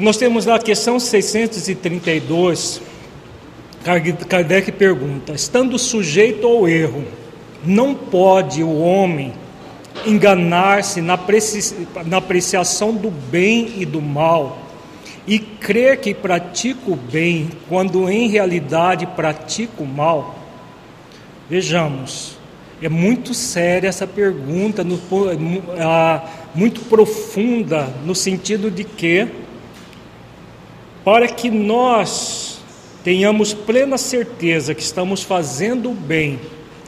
[0.00, 2.80] Nós temos na questão 632,
[4.28, 7.04] Kardec pergunta: estando sujeito ao erro,
[7.64, 9.32] não pode o homem
[10.06, 11.14] enganar-se na
[12.16, 14.58] apreciação do bem e do mal
[15.26, 20.38] e crer que pratica o bem quando em realidade pratica o mal?
[21.50, 22.38] Vejamos,
[22.80, 24.86] é muito séria essa pergunta,
[26.54, 29.26] muito profunda, no sentido de que,
[31.08, 32.60] para que nós
[33.02, 36.38] tenhamos plena certeza que estamos fazendo o bem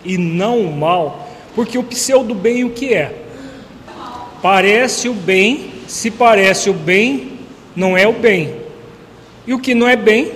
[0.05, 3.24] e não o mal, porque o pseudo bem o que é?
[4.43, 7.38] Parece o bem, se parece o bem,
[7.74, 8.56] não é o bem.
[9.46, 10.30] E o que não é bem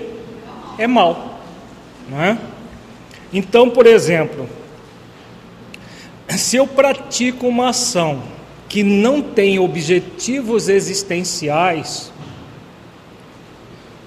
[0.78, 1.40] é mal,
[2.08, 2.38] não é?
[3.30, 4.48] Então, por exemplo,
[6.26, 8.22] se eu pratico uma ação
[8.66, 12.13] que não tem objetivos existenciais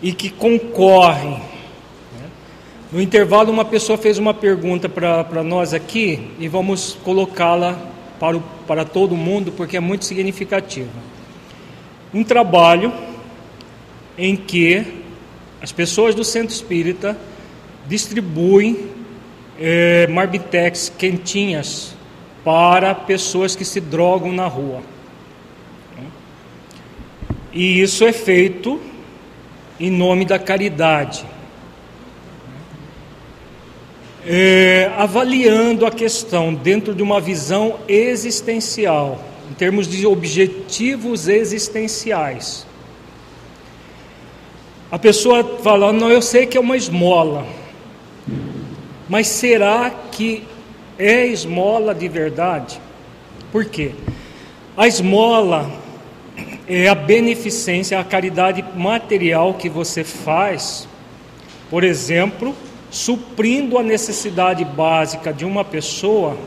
[0.01, 1.31] e que concorrem.
[1.31, 2.29] Né?
[2.91, 7.77] No intervalo, uma pessoa fez uma pergunta para nós aqui e vamos colocá-la
[8.19, 10.89] para, para todo mundo porque é muito significativa.
[12.13, 12.93] Um trabalho
[14.17, 14.85] em que
[15.61, 17.17] as pessoas do centro espírita
[17.87, 18.91] distribuem
[19.59, 21.95] é, marbitex quentinhas
[22.43, 24.81] para pessoas que se drogam na rua.
[27.51, 28.79] E isso é feito
[29.79, 31.25] em nome da caridade.
[34.25, 42.67] É, avaliando a questão dentro de uma visão existencial, em termos de objetivos existenciais.
[44.91, 47.45] A pessoa fala: Não, eu sei que é uma esmola,
[49.07, 50.43] mas será que
[50.97, 52.81] é esmola de verdade.
[53.51, 53.91] Por quê?
[54.75, 55.71] A esmola
[56.67, 60.87] é a beneficência, a caridade material que você faz,
[61.69, 62.53] por exemplo,
[62.91, 66.37] suprindo a necessidade básica de uma pessoa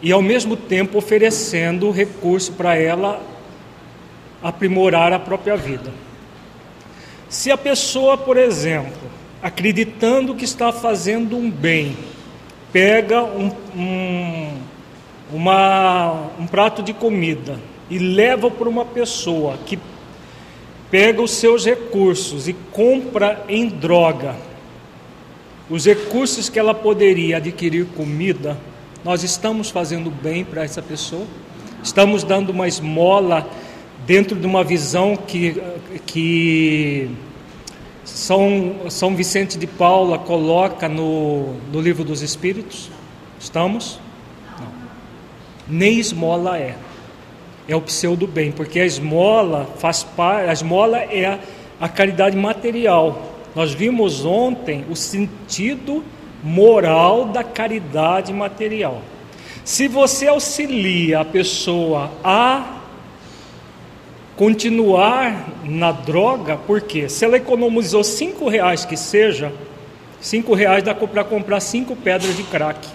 [0.00, 3.22] e ao mesmo tempo oferecendo recurso para ela
[4.42, 5.92] aprimorar a própria vida.
[7.28, 9.08] Se a pessoa, por exemplo,
[9.40, 11.96] acreditando que está fazendo um bem,
[12.72, 14.58] pega um, um,
[15.32, 19.78] uma, um prato de comida e leva para uma pessoa que
[20.90, 24.34] pega os seus recursos e compra em droga
[25.72, 28.58] os recursos que ela poderia adquirir comida,
[29.02, 31.26] nós estamos fazendo bem para essa pessoa?
[31.82, 33.48] Estamos dando uma esmola
[34.06, 35.62] dentro de uma visão que,
[36.04, 37.10] que
[38.04, 42.90] são, São Vicente de Paula coloca no, no livro dos Espíritos?
[43.40, 43.98] Estamos?
[44.60, 44.68] Não.
[45.66, 46.76] Nem esmola é.
[47.72, 51.38] É o pseudo bem, porque a esmola faz parte, a esmola é a,
[51.80, 53.32] a caridade material.
[53.56, 56.04] Nós vimos ontem o sentido
[56.44, 59.00] moral da caridade material.
[59.64, 62.82] Se você auxilia a pessoa a
[64.36, 69.50] continuar na droga, porque se ela economizou cinco reais que seja,
[70.20, 72.86] cinco reais dá para comprar cinco pedras de crack.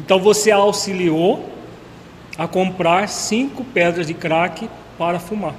[0.00, 1.51] Então você a auxiliou
[2.36, 5.54] a comprar cinco pedras de crack para fumar.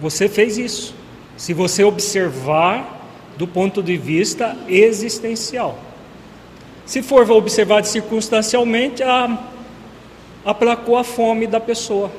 [0.00, 0.94] Você fez isso.
[1.36, 3.02] Se você observar
[3.36, 5.78] do ponto de vista existencial.
[6.86, 9.38] Se for observar circunstancialmente, a,
[10.44, 12.10] aplacou a fome da pessoa.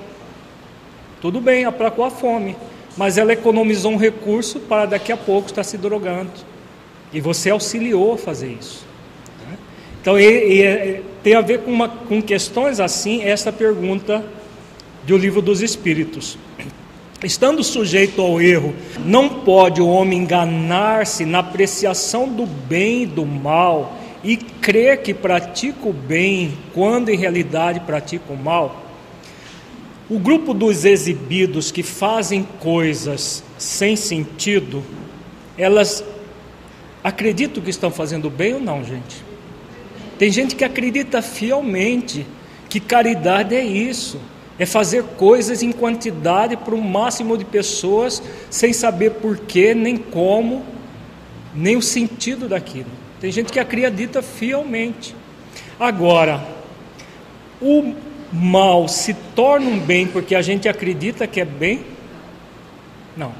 [1.21, 2.55] Tudo bem, aplacou a fome,
[2.97, 6.31] mas ela economizou um recurso para daqui a pouco estar se drogando.
[7.13, 8.85] E você auxiliou a fazer isso.
[10.05, 10.17] Então,
[11.23, 14.23] tem a ver com, uma, com questões assim, essa pergunta
[15.03, 16.37] do livro dos Espíritos.
[17.23, 23.25] Estando sujeito ao erro, não pode o homem enganar-se na apreciação do bem e do
[23.25, 28.85] mal e crer que pratica o bem quando em realidade pratica o mal?
[30.07, 34.83] O grupo dos exibidos que fazem coisas sem sentido,
[35.57, 36.03] elas
[37.03, 39.33] acreditam que estão fazendo bem ou não, gente?
[40.17, 42.25] Tem gente que acredita fielmente
[42.69, 44.19] que caridade é isso,
[44.57, 50.63] é fazer coisas em quantidade para o máximo de pessoas sem saber porquê, nem como,
[51.53, 52.89] nem o sentido daquilo.
[53.19, 55.15] Tem gente que acredita fielmente.
[55.79, 56.45] Agora,
[57.61, 57.93] o
[58.31, 61.81] mal se torna um bem porque a gente acredita que é bem?
[63.15, 63.33] Não.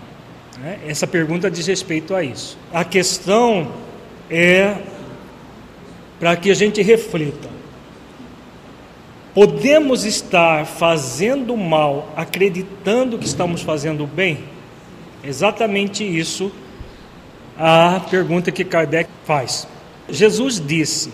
[0.60, 0.80] Né?
[0.88, 2.58] Essa pergunta diz respeito a isso.
[2.74, 3.72] A questão
[4.30, 4.76] é
[6.20, 7.50] para que a gente reflita.
[9.34, 14.40] Podemos estar fazendo mal acreditando que estamos fazendo bem?
[15.24, 16.52] Exatamente isso
[17.58, 19.68] a pergunta que Kardec faz.
[20.10, 21.12] Jesus disse: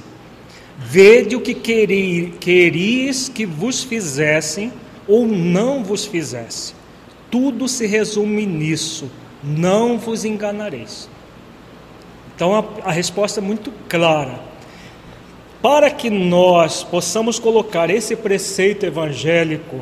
[0.77, 4.71] Vede o que queri, queris que vos fizessem
[5.07, 6.73] ou não vos fizesse.
[7.29, 9.09] Tudo se resume nisso:
[9.43, 11.09] não vos enganareis.
[12.35, 14.50] Então a, a resposta é muito clara.
[15.61, 19.81] Para que nós possamos colocar esse preceito evangélico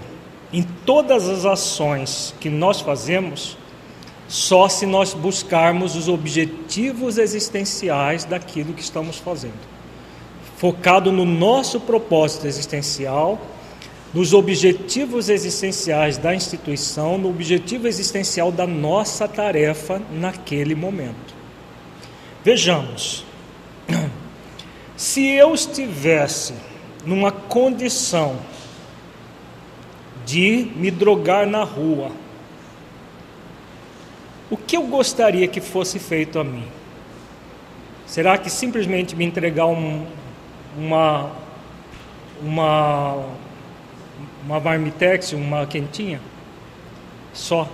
[0.52, 3.58] em todas as ações que nós fazemos,
[4.28, 9.58] só se nós buscarmos os objetivos existenciais daquilo que estamos fazendo.
[10.58, 13.40] Focado no nosso propósito existencial,
[14.14, 21.34] nos objetivos existenciais da instituição, no objetivo existencial da nossa tarefa naquele momento.
[22.44, 23.24] Vejamos,
[25.00, 26.54] se eu estivesse
[27.06, 28.36] numa condição
[30.26, 32.12] de me drogar na rua,
[34.52, 36.68] o que eu gostaria que fosse feito a mim?
[38.06, 40.06] Será que simplesmente me entregar um,
[40.78, 41.32] uma
[42.44, 43.26] uma
[44.44, 46.20] uma marmitex, uma quentinha?
[47.32, 47.70] Só.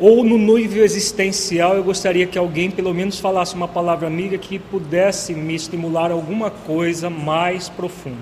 [0.00, 4.56] Ou no nível existencial, eu gostaria que alguém pelo menos falasse uma palavra amiga que
[4.56, 8.16] pudesse me estimular alguma coisa mais profunda.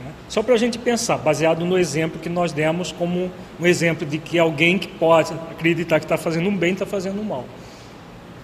[0.00, 0.10] Né?
[0.28, 3.30] Só para a gente pensar, baseado no exemplo que nós demos como
[3.60, 7.20] um exemplo de que alguém que pode acreditar que está fazendo um bem está fazendo
[7.20, 7.44] um mal.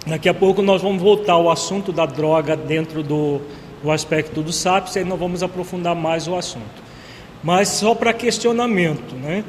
[0.07, 3.41] Daqui a pouco nós vamos voltar ao assunto da droga dentro do,
[3.81, 6.81] do aspecto do SAPS e aí nós vamos aprofundar mais o assunto.
[7.43, 9.43] Mas só para questionamento, né?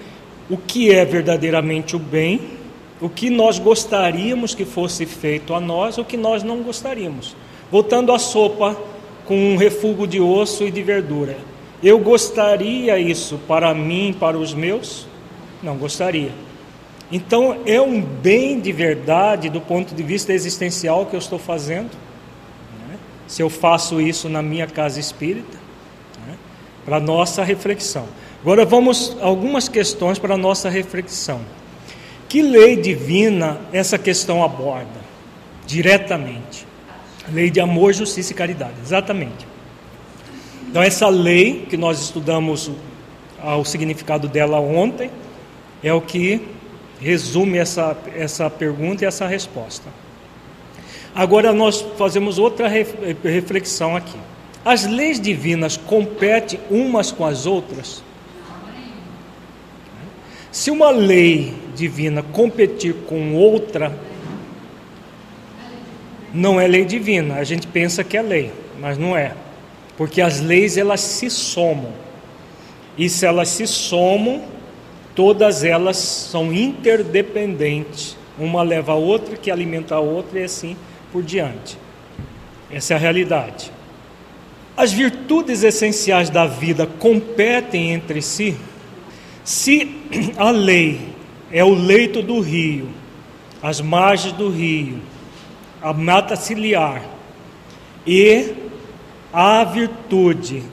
[0.50, 2.63] O que é verdadeiramente o bem
[3.04, 7.36] o que nós gostaríamos que fosse feito a nós, o que nós não gostaríamos.
[7.70, 8.74] Voltando à sopa
[9.26, 11.36] com um refúgio de osso e de verdura.
[11.82, 15.06] Eu gostaria isso para mim, para os meus?
[15.62, 16.32] Não gostaria.
[17.12, 21.90] Então é um bem de verdade do ponto de vista existencial que eu estou fazendo.
[22.88, 22.96] Né?
[23.28, 25.58] Se eu faço isso na minha casa espírita,
[26.26, 26.36] né?
[26.86, 28.06] para nossa reflexão.
[28.40, 31.42] Agora vamos algumas questões para nossa reflexão.
[32.34, 35.00] Que lei divina essa questão aborda?
[35.68, 36.66] Diretamente.
[37.32, 38.74] Lei de amor, justiça e caridade.
[38.82, 39.46] Exatamente.
[40.68, 42.72] Então, essa lei que nós estudamos
[43.40, 45.12] o significado dela ontem
[45.80, 46.44] é o que
[47.00, 49.88] resume essa, essa pergunta e essa resposta.
[51.14, 54.18] Agora nós fazemos outra reflexão aqui.
[54.64, 58.02] As leis divinas competem umas com as outras?
[60.50, 63.92] Se uma lei divina competir com outra,
[66.32, 67.36] não é lei divina.
[67.36, 69.32] A gente pensa que é lei, mas não é.
[69.96, 71.92] Porque as leis elas se somam.
[72.98, 74.42] E se elas se somam,
[75.14, 78.16] todas elas são interdependentes.
[78.38, 80.76] Uma leva a outra, que alimenta a outra e assim
[81.12, 81.78] por diante.
[82.70, 83.70] Essa é a realidade.
[84.76, 88.56] As virtudes essenciais da vida competem entre si.
[89.44, 89.94] Se
[90.36, 91.13] a lei
[91.54, 92.88] é o leito do rio,
[93.62, 94.98] as margens do rio,
[95.80, 97.00] a mata ciliar.
[98.04, 98.54] E
[99.32, 100.64] a virtude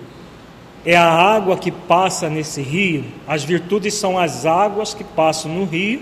[0.84, 3.06] é a água que passa nesse rio.
[3.28, 6.02] As virtudes são as águas que passam no rio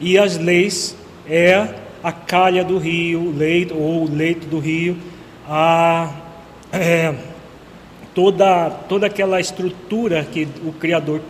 [0.00, 0.96] e as leis
[1.28, 4.96] é a calha do rio, leito ou o leito do rio,
[5.48, 6.12] a
[6.72, 7.14] é,
[8.12, 11.20] toda toda aquela estrutura que o Criador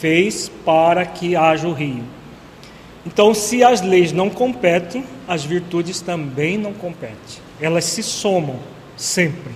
[0.00, 2.02] fez para que haja o rio.
[3.06, 7.16] Então, se as leis não competem, as virtudes também não competem.
[7.60, 8.58] Elas se somam
[8.96, 9.52] sempre.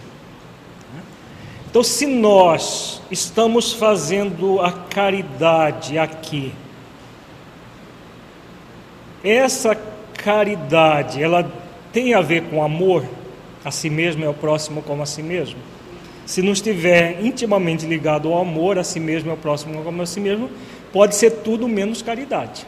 [1.69, 6.53] Então, se nós estamos fazendo a caridade aqui,
[9.25, 9.75] essa
[10.13, 11.51] caridade, ela
[11.93, 13.05] tem a ver com amor
[13.65, 15.59] a si mesmo e ao próximo como a si mesmo?
[16.27, 20.07] Se não estiver intimamente ligado ao amor a si mesmo e ao próximo como a
[20.07, 20.51] si mesmo,
[20.93, 22.67] pode ser tudo menos caridade.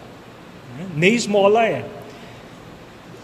[0.76, 0.86] Né?
[0.94, 1.84] Nem esmola é.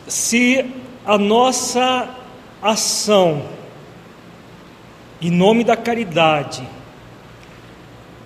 [0.07, 0.65] Se
[1.05, 2.09] a nossa
[2.63, 3.43] ação
[5.21, 6.67] em nome da caridade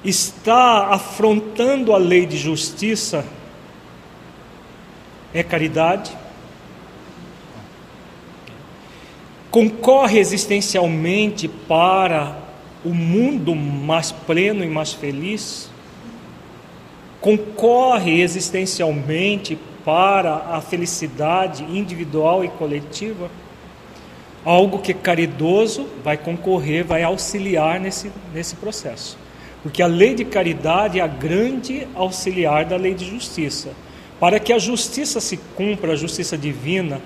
[0.02, 3.22] está afrontando a lei de justiça,
[5.34, 6.16] é caridade?
[9.50, 12.36] Concorre existencialmente para
[12.84, 15.70] o mundo mais pleno e mais feliz,
[17.20, 23.30] concorre existencialmente para a felicidade individual e coletiva,
[24.44, 29.18] algo que caridoso vai concorrer, vai auxiliar nesse, nesse processo.
[29.62, 33.70] Porque a lei de caridade é a grande auxiliar da lei de justiça.
[34.20, 37.00] Para que a justiça se cumpra, a justiça divina,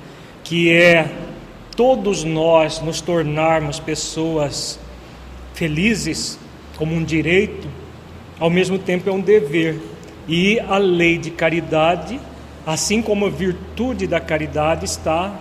[0.44, 1.10] que é
[1.80, 4.78] todos nós nos tornarmos pessoas
[5.54, 6.38] felizes
[6.76, 7.66] como um direito,
[8.38, 9.80] ao mesmo tempo é um dever.
[10.28, 12.20] E a lei de caridade,
[12.66, 15.34] assim como a virtude da caridade, está,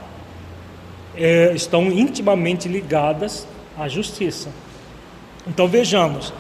[1.13, 3.46] é, estão intimamente ligadas
[3.77, 4.48] à justiça.
[5.46, 6.31] Então vejamos,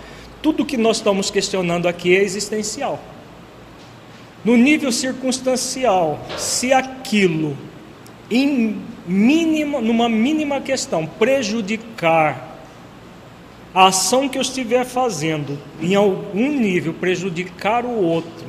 [0.41, 3.01] tudo que nós estamos questionando aqui é existencial.
[4.45, 7.57] No nível circunstancial, se aquilo
[9.07, 12.49] mínima, numa mínima questão prejudicar
[13.73, 18.45] a ação que eu estiver fazendo, em algum nível prejudicar o outro,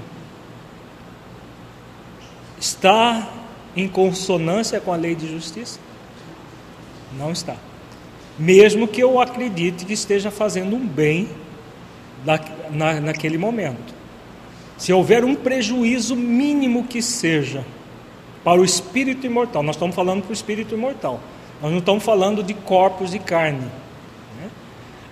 [2.59, 3.28] está
[3.76, 5.78] em consonância com a lei de justiça?
[7.16, 7.57] Não está.
[8.38, 11.28] Mesmo que eu acredite que esteja fazendo um bem
[12.25, 12.40] na,
[12.71, 13.95] na, naquele momento.
[14.78, 17.64] Se houver um prejuízo mínimo que seja
[18.42, 21.20] para o espírito imortal, nós estamos falando para o espírito imortal,
[21.61, 23.66] nós não estamos falando de corpos de carne.
[24.38, 24.50] Né?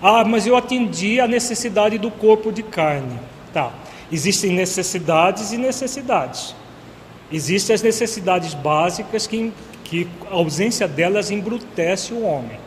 [0.01, 3.19] Ah, mas eu atendi a necessidade do corpo de carne.
[3.53, 3.71] Tá.
[4.11, 6.55] Existem necessidades e necessidades.
[7.31, 12.57] Existem as necessidades básicas que, que a ausência delas embrutece o homem.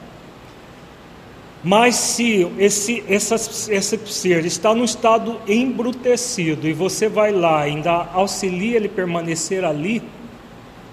[1.64, 3.37] Mas se esse, essa,
[3.73, 9.64] esse ser está no estado embrutecido e você vai lá e ainda auxilia ele permanecer
[9.64, 10.02] ali,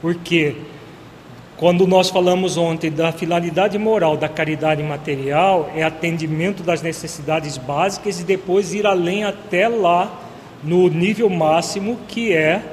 [0.01, 0.55] porque
[1.57, 8.21] quando nós falamos ontem da finalidade moral da caridade material, é atendimento das necessidades básicas
[8.21, 10.21] e depois ir além até lá
[10.63, 12.63] no nível máximo que é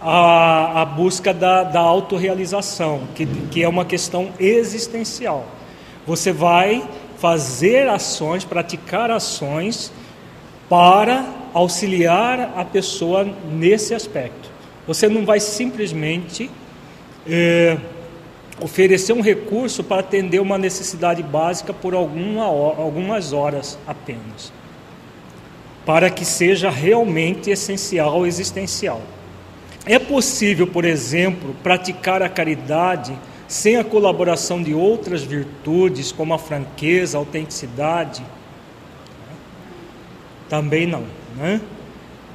[0.00, 5.46] a, a busca da, da autorrealização, que, que é uma questão existencial.
[6.06, 6.86] Você vai
[7.18, 9.90] fazer ações, praticar ações
[10.68, 11.24] para
[11.54, 14.55] auxiliar a pessoa nesse aspecto.
[14.86, 16.50] Você não vai simplesmente
[17.26, 17.76] é,
[18.60, 24.52] oferecer um recurso para atender uma necessidade básica por alguma, algumas horas apenas,
[25.84, 29.02] para que seja realmente essencial, existencial.
[29.84, 33.16] É possível, por exemplo, praticar a caridade
[33.46, 38.24] sem a colaboração de outras virtudes, como a franqueza, a autenticidade?
[40.48, 41.04] Também não.
[41.36, 41.60] Né?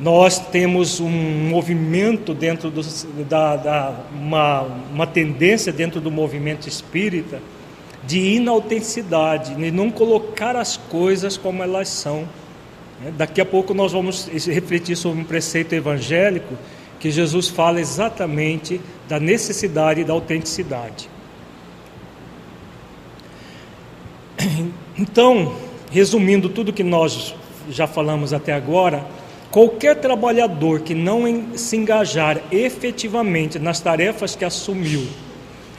[0.01, 2.81] Nós temos um movimento dentro do,
[3.23, 7.39] da, da uma, uma tendência dentro do movimento espírita
[8.03, 12.27] de inautenticidade, de não colocar as coisas como elas são.
[12.99, 13.13] Né?
[13.15, 16.55] Daqui a pouco nós vamos refletir sobre um preceito evangélico
[16.99, 21.09] que Jesus fala exatamente da necessidade da autenticidade.
[24.97, 25.55] Então,
[25.91, 27.33] resumindo tudo que nós
[27.69, 29.03] já falamos até agora,
[29.51, 35.05] qualquer trabalhador que não se engajar efetivamente nas tarefas que assumiu,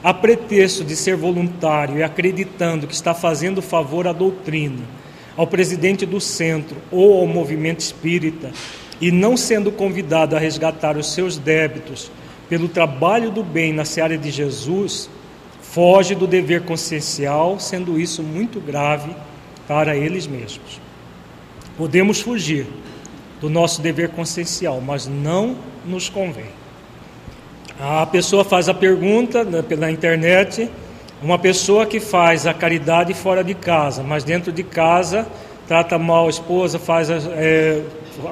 [0.05, 4.83] a pretexto de ser voluntário e acreditando que está fazendo favor à doutrina,
[5.37, 8.51] ao presidente do centro ou ao movimento espírita,
[9.01, 12.11] e não sendo convidado a resgatar os seus débitos
[12.49, 15.09] pelo trabalho do bem na seara de Jesus,
[15.63, 19.11] foge do dever consciencial, sendo isso muito grave
[19.67, 20.79] para eles mesmos.
[21.79, 22.67] Podemos fugir
[23.43, 26.47] do nosso dever consciencial, mas não nos convém.
[27.81, 30.71] A pessoa faz a pergunta né, pela internet,
[31.21, 35.27] uma pessoa que faz a caridade fora de casa, mas dentro de casa
[35.67, 37.83] trata mal a esposa, faz é,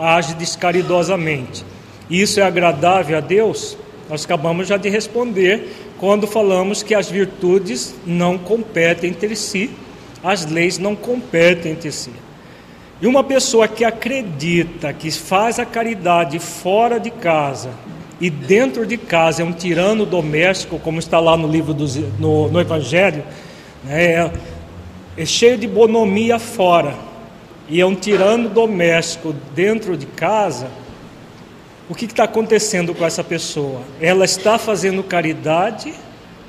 [0.01, 1.65] age descaridosamente.
[2.09, 3.77] Isso é agradável a Deus?
[4.09, 9.71] Nós acabamos já de responder quando falamos que as virtudes não competem entre si,
[10.23, 12.13] as leis não competem entre si.
[13.03, 17.71] E uma pessoa que acredita que faz a caridade fora de casa
[18.21, 21.87] e dentro de casa é um tirano doméstico, como está lá no livro do
[22.19, 23.25] no, no Evangelho,
[23.83, 24.31] né, é,
[25.17, 26.95] é cheio de bonomia fora
[27.71, 30.69] e é um tirano doméstico dentro de casa,
[31.89, 33.81] o que está acontecendo com essa pessoa?
[33.99, 35.95] Ela está fazendo caridade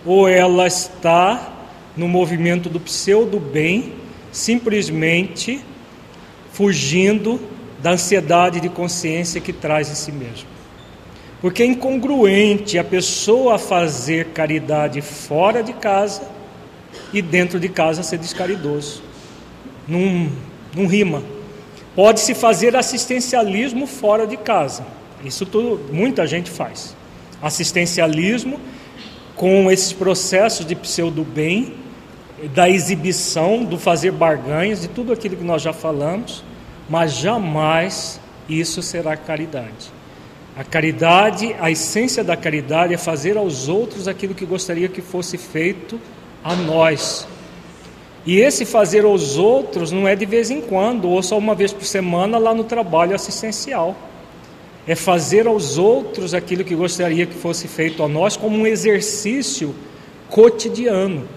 [0.05, 1.53] ou ela está
[1.95, 3.93] no movimento do pseudo-bem,
[4.31, 5.61] simplesmente
[6.53, 7.39] fugindo
[7.79, 10.49] da ansiedade de consciência que traz em si mesmo?
[11.41, 16.21] Porque é incongruente a pessoa fazer caridade fora de casa
[17.11, 19.01] e dentro de casa ser descaridoso.
[19.87, 20.29] Não
[20.75, 21.23] não rima.
[21.95, 24.85] Pode-se fazer assistencialismo fora de casa.
[25.23, 26.95] Isso tudo, muita gente faz.
[27.41, 28.59] Assistencialismo
[29.35, 31.75] com esses processos de pseudo-bem,
[32.49, 36.43] da exibição, do fazer barganhas, de tudo aquilo que nós já falamos,
[36.89, 38.19] mas jamais
[38.49, 39.91] isso será caridade.
[40.57, 45.37] A caridade, a essência da caridade é fazer aos outros aquilo que gostaria que fosse
[45.37, 45.99] feito
[46.43, 47.27] a nós.
[48.25, 51.71] E esse fazer aos outros não é de vez em quando, ou só uma vez
[51.71, 53.95] por semana lá no trabalho assistencial.
[54.85, 59.73] É fazer aos outros aquilo que gostaria que fosse feito a nós como um exercício
[60.29, 61.27] cotidiano.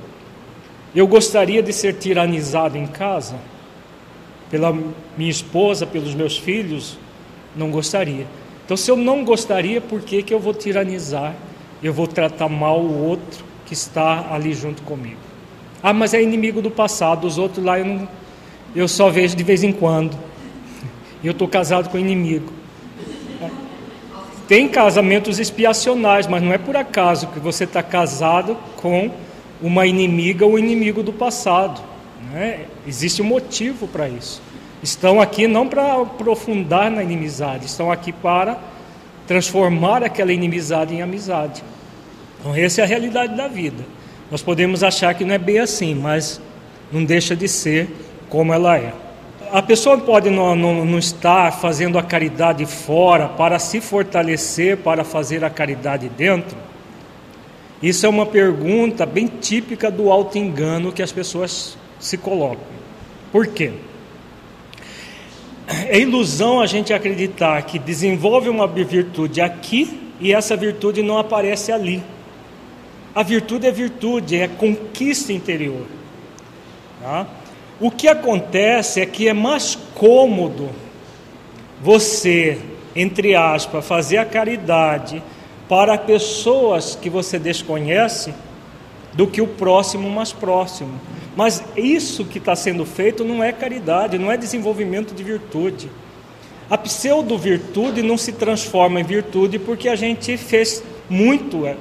[0.94, 3.34] Eu gostaria de ser tiranizado em casa
[4.50, 4.72] pela
[5.16, 6.96] minha esposa, pelos meus filhos?
[7.56, 8.26] Não gostaria.
[8.64, 11.34] Então, se eu não gostaria, por que, que eu vou tiranizar?
[11.82, 15.18] Eu vou tratar mal o outro que está ali junto comigo.
[15.82, 18.08] Ah, mas é inimigo do passado, os outros lá eu, não,
[18.74, 20.16] eu só vejo de vez em quando.
[21.22, 22.52] Eu estou casado com inimigo.
[24.46, 29.10] Tem casamentos expiacionais, mas não é por acaso que você está casado com
[29.64, 31.80] uma inimiga ou inimigo do passado.
[32.30, 32.66] Né?
[32.86, 34.42] Existe um motivo para isso.
[34.82, 38.58] Estão aqui não para aprofundar na inimizade, estão aqui para
[39.26, 41.64] transformar aquela inimizade em amizade.
[42.38, 43.82] Então, essa é a realidade da vida.
[44.30, 46.38] Nós podemos achar que não é bem assim, mas
[46.92, 47.88] não deixa de ser
[48.28, 48.92] como ela é.
[49.50, 55.04] A pessoa pode não, não, não estar fazendo a caridade fora para se fortalecer, para
[55.04, 56.54] fazer a caridade dentro.
[57.84, 62.64] Isso é uma pergunta bem típica do auto-engano que as pessoas se colocam.
[63.30, 63.72] Por quê?
[65.66, 71.72] É ilusão a gente acreditar que desenvolve uma virtude aqui e essa virtude não aparece
[71.72, 72.02] ali.
[73.14, 75.84] A virtude é virtude, é conquista interior.
[77.02, 77.26] Tá?
[77.78, 80.70] O que acontece é que é mais cômodo
[81.82, 82.58] você,
[82.96, 85.22] entre aspas, fazer a caridade
[85.68, 88.34] para pessoas que você desconhece
[89.12, 91.00] do que o próximo mais próximo.
[91.36, 95.90] Mas isso que está sendo feito não é caridade, não é desenvolvimento de virtude.
[96.68, 101.76] A pseudo-virtude não se transforma em virtude porque a gente fez muito é,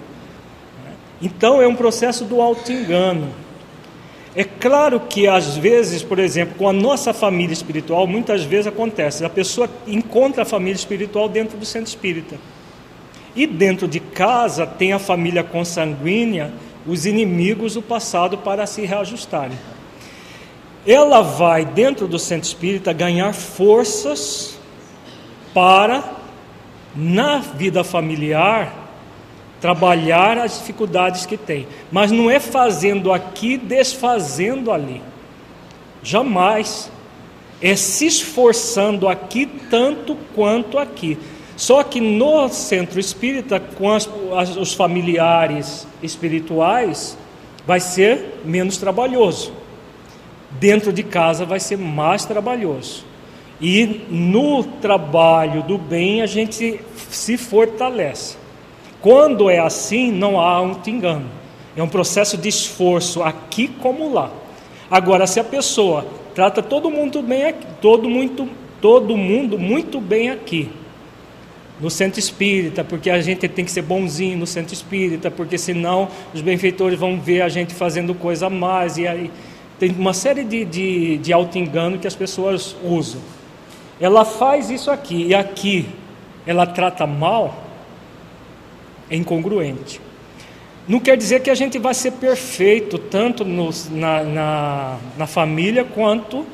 [1.24, 3.30] então é um processo do auto-engano.
[4.36, 9.24] É claro que às vezes, por exemplo, com a nossa família espiritual, muitas vezes acontece,
[9.24, 12.36] a pessoa encontra a família espiritual dentro do centro espírita.
[13.36, 16.52] E dentro de casa tem a família consanguínea,
[16.86, 19.58] os inimigos do passado para se reajustarem.
[20.86, 24.58] Ela vai dentro do centro espírita ganhar forças
[25.54, 26.04] para
[26.96, 28.84] na vida familiar
[29.64, 35.02] trabalhar as dificuldades que tem, mas não é fazendo aqui, desfazendo ali.
[36.04, 36.92] Jamais.
[37.62, 41.18] É se esforçando aqui tanto quanto aqui.
[41.64, 47.18] Só que no centro espírita, com as, as, os familiares espirituais,
[47.66, 49.54] vai ser menos trabalhoso.
[50.60, 53.06] Dentro de casa vai ser mais trabalhoso.
[53.62, 58.36] E no trabalho do bem a gente se fortalece.
[59.00, 61.30] Quando é assim, não há um engano.
[61.78, 64.30] É um processo de esforço aqui como lá.
[64.92, 68.50] Agora, se a pessoa trata todo mundo bem todo muito,
[68.82, 70.70] todo mundo muito bem aqui,
[71.84, 76.08] no centro espírita, porque a gente tem que ser bonzinho no centro espírita, porque senão
[76.34, 79.30] os benfeitores vão ver a gente fazendo coisa a mais, e aí
[79.78, 83.20] tem uma série de, de, de auto-engano que as pessoas usam.
[84.00, 85.86] Ela faz isso aqui, e aqui
[86.48, 87.66] ela trata mal,
[89.10, 90.00] é incongruente.
[90.88, 95.84] Não quer dizer que a gente vai ser perfeito, tanto no, na, na, na família
[95.84, 96.46] quanto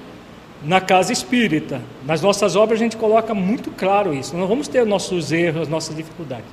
[0.64, 1.82] na casa espírita.
[2.06, 4.36] Nas nossas obras a gente coloca muito claro isso.
[4.36, 6.46] Nós vamos ter nossos erros, nossas dificuldades.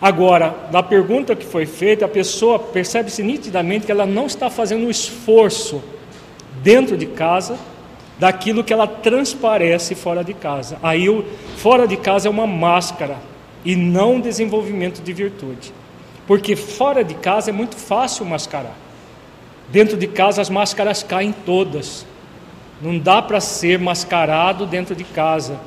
[0.00, 4.86] Agora, na pergunta que foi feita, a pessoa percebe-se nitidamente que ela não está fazendo
[4.86, 5.82] um esforço
[6.62, 7.58] dentro de casa
[8.18, 10.78] daquilo que ela transparece fora de casa.
[10.82, 11.24] Aí, o
[11.56, 13.18] fora de casa é uma máscara
[13.64, 15.72] e não desenvolvimento de virtude.
[16.26, 18.76] Porque fora de casa é muito fácil mascarar.
[19.70, 22.06] Dentro de casa as máscaras caem todas.
[22.84, 25.58] Não dá para ser mascarado dentro de casa.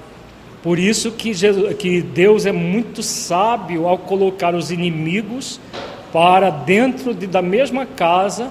[0.64, 5.60] Por isso que, Jesus, que Deus é muito sábio ao colocar os inimigos
[6.14, 8.50] para dentro de, da mesma casa,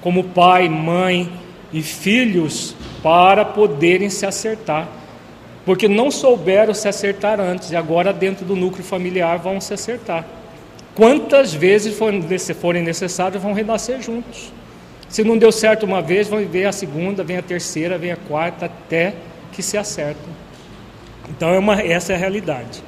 [0.00, 1.30] como pai, mãe
[1.72, 4.88] e filhos, para poderem se acertar
[5.68, 10.24] porque não souberam se acertar antes e agora, dentro do núcleo familiar, vão se acertar.
[10.94, 14.50] Quantas vezes forem necessárias, vão renascer juntos.
[15.08, 18.16] Se não deu certo uma vez, vão ver a segunda, vem a terceira, vem a
[18.16, 19.14] quarta, até
[19.52, 20.30] que se acertam.
[21.30, 22.82] Então, é uma, essa é a realidade.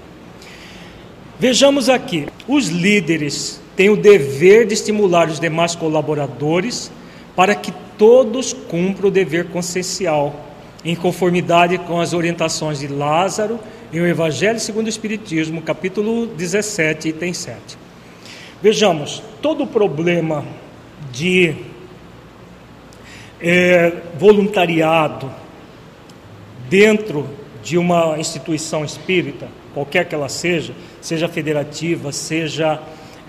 [1.38, 6.90] Vejamos aqui: os líderes têm o dever de estimular os demais colaboradores
[7.35, 10.48] para que todos cumpram o dever consciencial
[10.85, 13.59] em conformidade com as orientações de Lázaro
[13.92, 17.78] em O Evangelho segundo o Espiritismo, capítulo 17, item 7.
[18.62, 20.44] Vejamos, todo o problema
[21.11, 21.54] de
[23.40, 25.31] é, voluntariado
[26.68, 27.29] dentro
[27.62, 32.81] de uma instituição espírita, qualquer que ela seja, seja federativa, seja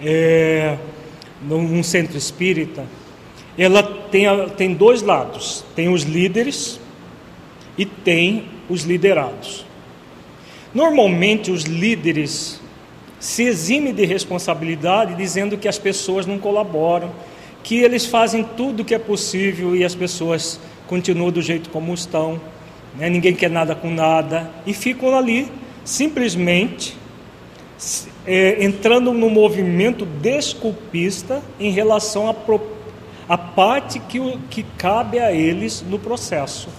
[0.01, 0.77] é,
[1.41, 2.85] num centro espírita,
[3.57, 6.79] ela tem, tem dois lados: tem os líderes
[7.77, 9.65] e tem os liderados.
[10.73, 12.61] Normalmente, os líderes
[13.19, 17.11] se eximem de responsabilidade dizendo que as pessoas não colaboram,
[17.63, 21.93] que eles fazem tudo o que é possível e as pessoas continuam do jeito como
[21.93, 22.39] estão,
[22.97, 23.09] né?
[23.09, 25.51] ninguém quer nada com nada, e ficam ali
[25.83, 26.95] simplesmente
[28.25, 32.35] é, entrando no movimento desculpista em relação à,
[33.27, 34.19] à parte que,
[34.49, 36.69] que cabe a eles no processo.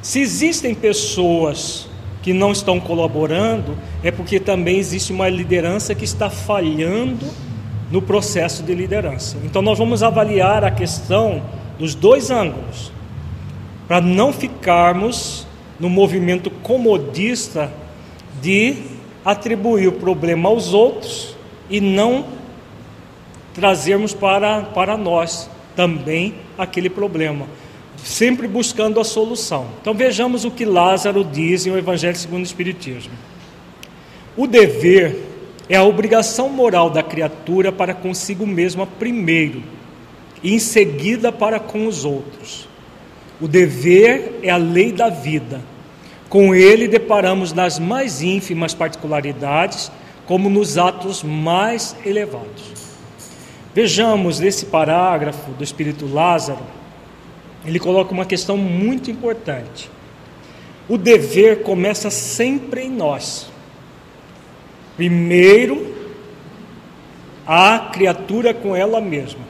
[0.00, 1.88] Se existem pessoas
[2.22, 7.26] que não estão colaborando, é porque também existe uma liderança que está falhando
[7.92, 9.36] no processo de liderança.
[9.44, 11.42] Então, nós vamos avaliar a questão
[11.78, 12.90] dos dois ângulos,
[13.86, 15.46] para não ficarmos
[15.78, 17.70] no movimento comodista
[18.40, 18.76] de
[19.22, 21.36] atribuir o problema aos outros
[21.68, 22.24] e não
[23.52, 27.46] trazermos para, para nós também aquele problema,
[28.02, 29.66] sempre buscando a solução.
[29.82, 33.12] Então vejamos o que Lázaro diz em o Evangelho segundo o Espiritismo.
[34.34, 35.31] O dever
[35.72, 39.62] é a obrigação moral da criatura para consigo mesma primeiro,
[40.42, 42.68] e em seguida para com os outros.
[43.40, 45.72] O dever é a lei da vida
[46.32, 49.92] com ele deparamos nas mais ínfimas particularidades,
[50.24, 52.72] como nos atos mais elevados.
[53.74, 56.62] Vejamos nesse parágrafo do Espírito Lázaro,
[57.66, 59.90] ele coloca uma questão muito importante.
[60.88, 63.51] O dever começa sempre em nós.
[64.96, 65.94] Primeiro,
[67.46, 69.40] a criatura com ela mesma.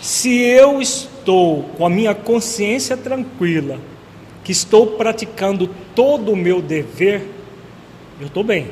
[0.00, 3.78] Se eu estou com a minha consciência tranquila,
[4.42, 7.22] que estou praticando todo o meu dever,
[8.20, 8.70] eu estou bem.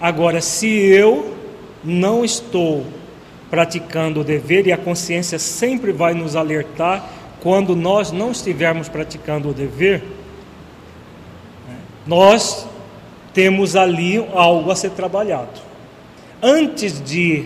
[0.00, 1.36] Agora, se eu
[1.84, 2.84] não estou
[3.50, 7.08] praticando o dever, e a consciência sempre vai nos alertar
[7.40, 10.02] quando nós não estivermos praticando o dever,
[12.06, 12.66] nós
[13.32, 15.60] temos ali algo a ser trabalhado.
[16.42, 17.44] Antes de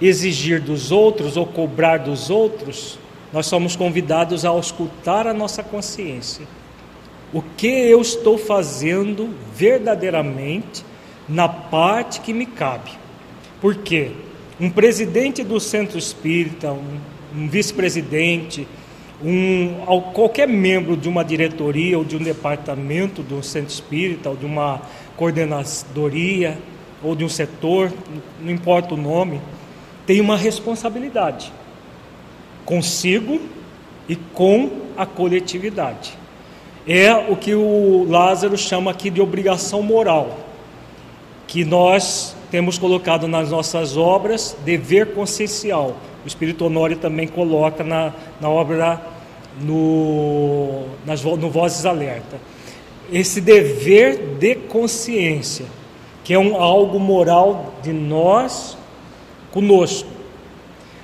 [0.00, 2.98] exigir dos outros ou cobrar dos outros,
[3.32, 6.46] nós somos convidados a auscultar a nossa consciência.
[7.32, 10.84] O que eu estou fazendo verdadeiramente
[11.28, 12.90] na parte que me cabe?
[13.60, 14.12] Por quê?
[14.58, 16.98] Um presidente do centro espírita, um,
[17.34, 18.66] um vice-presidente,
[19.22, 19.74] um,
[20.12, 24.82] qualquer membro de uma diretoria ou de um departamento do centro espírita, ou de uma
[25.16, 26.58] coordenadoria,
[27.02, 27.92] ou de um setor,
[28.40, 29.40] não importa o nome,
[30.06, 31.52] tem uma responsabilidade
[32.64, 33.40] consigo
[34.06, 36.12] e com a coletividade.
[36.86, 40.38] É o que o Lázaro chama aqui de obrigação moral,
[41.46, 45.96] que nós temos colocado nas nossas obras, dever consciencial.
[46.24, 49.00] O Espírito Honório também coloca na, na obra
[49.60, 52.40] no, nas, no Vozes Alerta.
[53.12, 55.66] Esse dever de consciência,
[56.24, 58.76] que é um algo moral de nós
[59.50, 60.18] conosco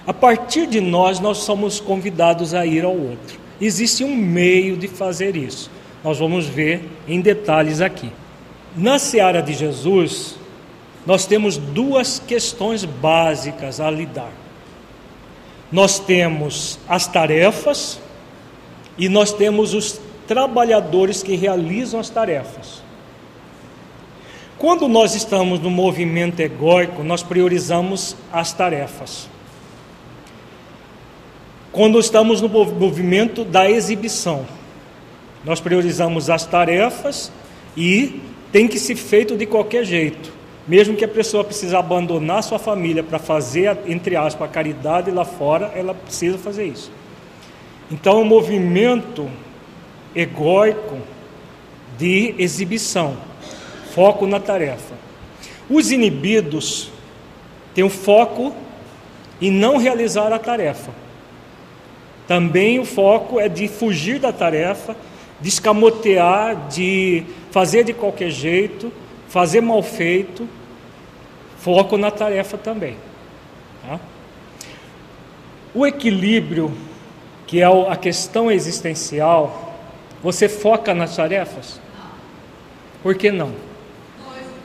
[0.07, 3.39] a partir de nós, nós somos convidados a ir ao outro.
[3.59, 5.71] Existe um meio de fazer isso.
[6.03, 8.11] Nós vamos ver em detalhes aqui.
[8.77, 10.37] Na seara de Jesus,
[11.07, 14.33] nós temos duas questões básicas a lidar.
[15.71, 18.01] Nós temos as tarefas
[18.97, 22.83] e nós temos os trabalhadores que realizam as tarefas.
[24.57, 29.29] Quando nós estamos no movimento egóico, nós priorizamos as tarefas
[31.75, 34.47] quando estamos no movimento da exibição.
[35.45, 37.33] Nós priorizamos as tarefas
[37.77, 40.33] e tem que ser feito de qualquer jeito.
[40.67, 45.25] Mesmo que a pessoa precise abandonar sua família para fazer, entre aspas, a caridade lá
[45.25, 46.91] fora, ela precisa fazer isso.
[47.91, 49.29] Então, o movimento
[50.17, 50.99] egóico
[51.99, 53.17] de exibição,
[53.95, 54.95] foco na tarefa.
[55.69, 56.91] Os inibidos
[57.75, 58.55] têm o foco
[59.41, 60.93] em não realizar a tarefa.
[62.27, 64.97] Também o foco é de fugir da tarefa,
[65.41, 68.91] de escamotear, de fazer de qualquer jeito,
[69.35, 70.49] fazer mal feito.
[71.59, 72.97] Foco na tarefa também.
[73.83, 73.99] Tá?
[75.75, 76.73] O equilíbrio,
[77.45, 79.75] que é a questão existencial,
[80.23, 81.81] você foca nas tarefas?
[83.03, 83.53] Por que não?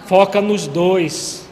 [0.06, 1.50] Foca nos dois,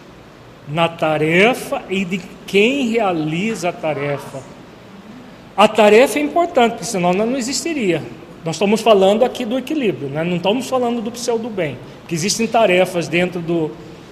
[0.68, 4.44] na tarefa e de quem realiza a tarefa.
[5.56, 8.04] A tarefa é importante, porque senão não existiria.
[8.48, 10.24] Nós estamos falando aqui do equilíbrio, né?
[10.24, 13.70] não estamos falando do pseudo bem, que existem tarefas dentro do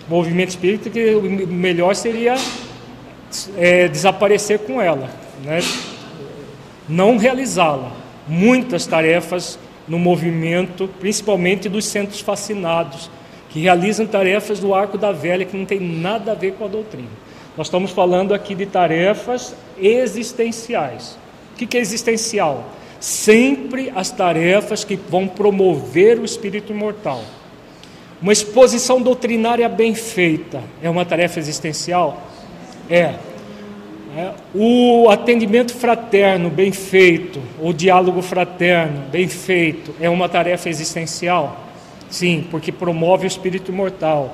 [0.10, 2.36] movimento espírita que o melhor seria
[3.56, 5.10] é, desaparecer com ela,
[5.42, 5.60] né?
[6.90, 7.94] não realizá-la.
[8.28, 13.10] Muitas tarefas no movimento, principalmente dos centros fascinados,
[13.50, 16.68] que realizam tarefas do arco da velha que não tem nada a ver com a
[16.68, 17.08] doutrina.
[17.56, 21.18] Nós estamos falando aqui de tarefas existenciais.
[21.54, 22.66] O que é existencial?
[23.00, 27.24] Sempre as tarefas que vão promover o espírito imortal.
[28.22, 32.24] Uma exposição doutrinária bem feita é uma tarefa existencial?
[32.90, 33.16] É.
[34.18, 34.32] é.
[34.54, 41.66] O atendimento fraterno bem feito, o diálogo fraterno bem feito, é uma tarefa existencial?
[42.10, 44.34] Sim, porque promove o espírito imortal.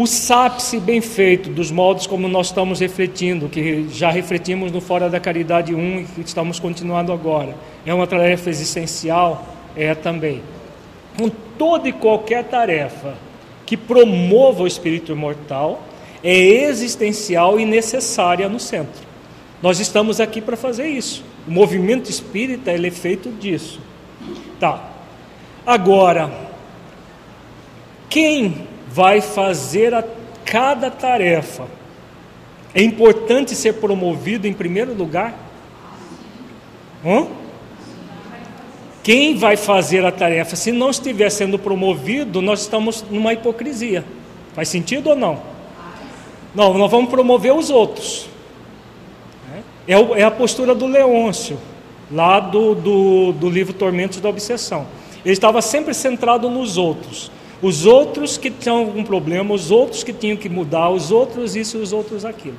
[0.00, 5.10] O SAPSE bem feito, dos moldes como nós estamos refletindo, que já refletimos no Fora
[5.10, 9.46] da Caridade 1 e que estamos continuando agora, é uma tarefa existencial?
[9.76, 10.40] É também.
[11.18, 13.12] Com toda e qualquer tarefa
[13.66, 15.82] que promova o espírito imortal,
[16.24, 19.02] é existencial e necessária no centro.
[19.60, 21.22] Nós estamos aqui para fazer isso.
[21.46, 23.78] O movimento espírita ele é feito disso.
[24.58, 24.82] Tá.
[25.66, 26.32] Agora,
[28.08, 30.04] quem vai fazer a
[30.44, 31.66] cada tarefa
[32.74, 35.34] é importante ser promovido em primeiro lugar?
[37.04, 37.26] Hã?
[39.02, 40.54] Quem vai fazer a tarefa?
[40.54, 44.04] Se não estiver sendo promovido, nós estamos numa hipocrisia.
[44.54, 45.40] Faz sentido ou não?
[46.54, 48.28] Não, nós vamos promover os outros.
[49.88, 51.58] É, é a postura do Leôncio,
[52.10, 54.86] lá do, do, do livro Tormentos da Obsessão.
[55.24, 57.32] Ele estava sempre centrado nos outros.
[57.62, 61.78] Os outros que tinham algum problema, os outros que tinham que mudar, os outros isso
[61.78, 62.56] os outros aquilo.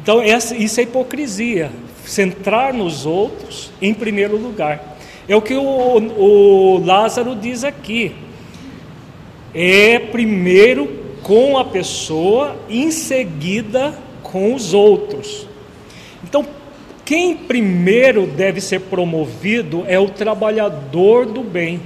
[0.00, 1.70] Então, essa, isso é hipocrisia.
[2.04, 4.96] Centrar nos outros em primeiro lugar.
[5.28, 8.14] É o que o, o Lázaro diz aqui.
[9.54, 10.88] É primeiro
[11.22, 15.46] com a pessoa, em seguida com os outros.
[16.24, 16.44] Então,
[17.04, 21.80] quem primeiro deve ser promovido é o trabalhador do bem.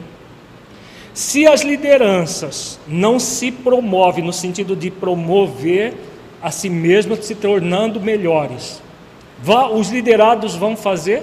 [1.16, 5.94] Se as lideranças não se promovem no sentido de promover
[6.42, 8.82] a si mesmas, se tornando melhores,
[9.72, 11.22] os liderados vão fazer?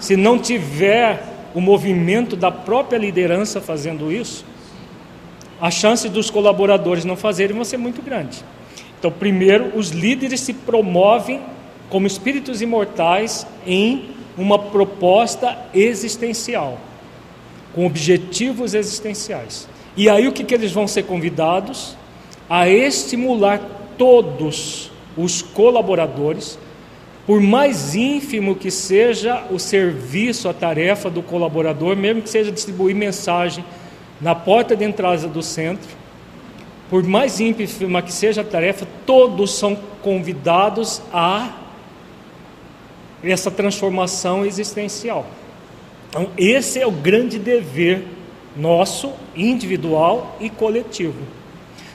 [0.00, 1.22] Se não tiver
[1.54, 4.44] o movimento da própria liderança fazendo isso,
[5.60, 8.44] a chance dos colaboradores não fazerem vai ser muito grande.
[8.98, 11.40] Então, primeiro, os líderes se promovem
[11.88, 16.80] como espíritos imortais em uma proposta existencial,
[17.74, 19.68] com objetivos existenciais.
[19.96, 21.96] E aí o que, que eles vão ser convidados?
[22.48, 23.60] A estimular
[23.96, 26.58] todos os colaboradores,
[27.26, 32.94] por mais ínfimo que seja o serviço, a tarefa do colaborador, mesmo que seja distribuir
[32.94, 33.64] mensagem
[34.20, 35.88] na porta de entrada do centro,
[36.90, 41.50] por mais ínfima que seja a tarefa, todos são convidados a
[43.22, 45.26] essa transformação existencial.
[46.14, 48.04] Então, esse é o grande dever
[48.56, 51.18] nosso, individual e coletivo.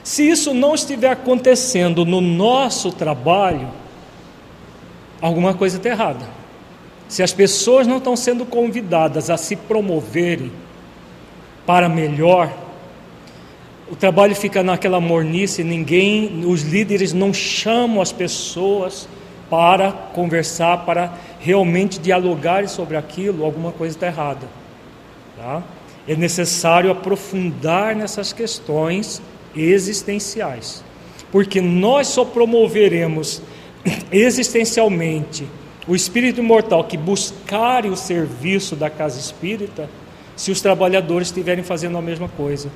[0.04, 3.66] Se isso não estiver acontecendo no nosso trabalho,
[5.22, 6.28] alguma coisa está errada.
[7.08, 10.52] Se as pessoas não estão sendo convidadas a se promoverem,
[11.64, 12.52] para melhor,
[13.90, 19.08] o trabalho fica naquela mornice, ninguém, os líderes não chamam as pessoas
[19.50, 24.46] para conversar, para realmente dialogar sobre aquilo, alguma coisa está errada.
[25.36, 25.62] Tá?
[26.06, 29.20] É necessário aprofundar nessas questões
[29.54, 30.84] existenciais,
[31.32, 33.42] porque nós só promoveremos
[34.12, 35.46] existencialmente
[35.88, 39.90] o espírito imortal que buscar o serviço da casa espírita
[40.36, 42.70] se os trabalhadores estiverem fazendo a mesma coisa.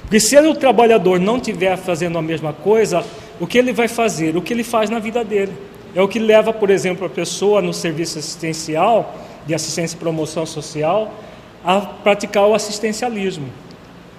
[0.00, 3.04] Porque se o trabalhador não estiver fazendo a mesma coisa,
[3.40, 4.36] o que ele vai fazer?
[4.36, 5.52] O que ele faz na vida dele.
[5.96, 10.44] É o que leva, por exemplo, a pessoa no serviço assistencial, de assistência e promoção
[10.44, 11.10] social,
[11.64, 13.48] a praticar o assistencialismo.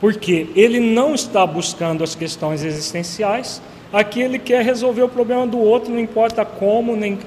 [0.02, 3.62] Porque ele não está buscando as questões existenciais,
[3.94, 7.20] aqui ele quer resolver o problema do outro, não importa como, nem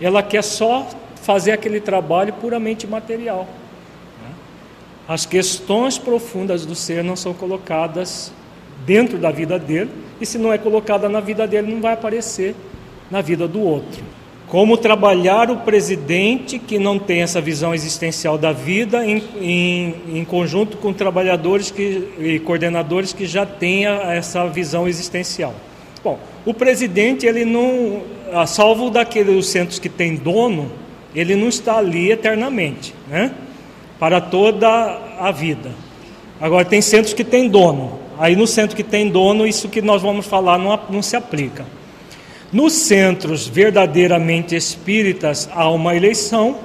[0.00, 3.48] ela quer só fazer aquele trabalho puramente material.
[5.08, 8.32] As questões profundas do ser não são colocadas
[8.86, 12.54] dentro da vida dele, e se não é colocada na vida dele, não vai aparecer
[13.10, 14.02] na vida do outro.
[14.50, 20.24] como trabalhar o presidente que não tem essa visão existencial da vida em, em, em
[20.24, 25.54] conjunto com trabalhadores que, e coordenadores que já tenham essa visão existencial.
[26.02, 30.72] Bom, o presidente, ele não, a salvo daqueles centros que tem dono,
[31.14, 33.32] ele não está ali eternamente, né?
[34.00, 34.68] para toda
[35.20, 35.70] a vida.
[36.40, 38.00] Agora, tem centros que tem dono.
[38.18, 41.64] Aí, no centro que tem dono, isso que nós vamos falar não, não se aplica.
[42.52, 46.58] Nos centros verdadeiramente espíritas há uma eleição,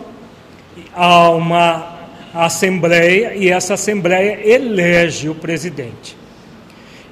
[0.92, 1.96] há uma
[2.34, 6.18] assembleia e essa assembleia elege o presidente.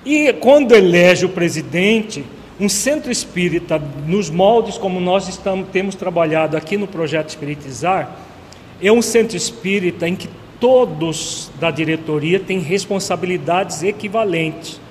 [0.03, 2.25] E quando elege o presidente,
[2.59, 8.17] um centro espírita, nos moldes como nós estamos, temos trabalhado aqui no projeto Espiritizar,
[8.81, 10.27] é um centro espírita em que
[10.59, 14.81] todos da diretoria têm responsabilidades equivalentes.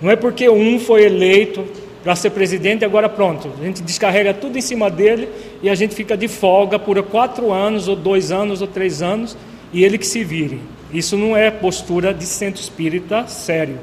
[0.00, 1.66] Não é porque um foi eleito
[2.06, 5.28] para ser presidente, agora pronto, a gente descarrega tudo em cima dele
[5.60, 9.36] e a gente fica de folga por quatro anos, ou dois anos, ou três anos,
[9.72, 10.60] e ele que se vire.
[10.92, 13.80] Isso não é postura de centro espírita sério.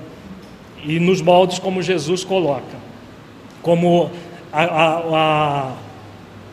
[0.85, 2.77] E nos moldes como Jesus coloca.
[3.61, 4.09] Como
[4.53, 5.73] a, a, a,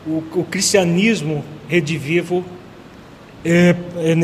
[0.05, 2.43] o, o, cristianismo redivivo
[3.45, 3.73] é,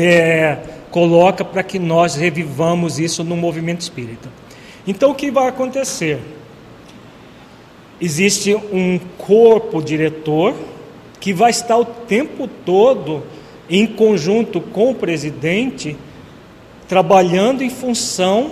[0.02, 0.58] é,
[0.90, 4.28] coloca para que nós revivamos isso no movimento espírita.
[4.86, 6.20] Então o que vai acontecer?
[8.00, 10.54] Existe um corpo diretor
[11.20, 13.22] que vai estar o tempo todo
[13.68, 15.96] em conjunto com o presidente,
[16.88, 18.50] trabalhando em função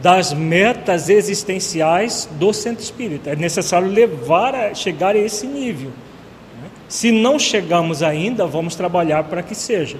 [0.00, 3.30] das metas existenciais do centro espírita.
[3.30, 5.90] É necessário levar a chegar a esse nível.
[5.90, 6.68] Né?
[6.88, 9.98] Se não chegamos ainda, vamos trabalhar para que seja.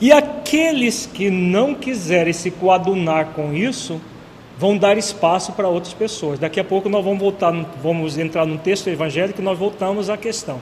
[0.00, 4.00] E aqueles que não quiserem se coadunar com isso,
[4.58, 6.38] vão dar espaço para outras pessoas.
[6.38, 10.16] Daqui a pouco nós vamos voltar, vamos entrar no texto evangélico e nós voltamos à
[10.16, 10.60] questão.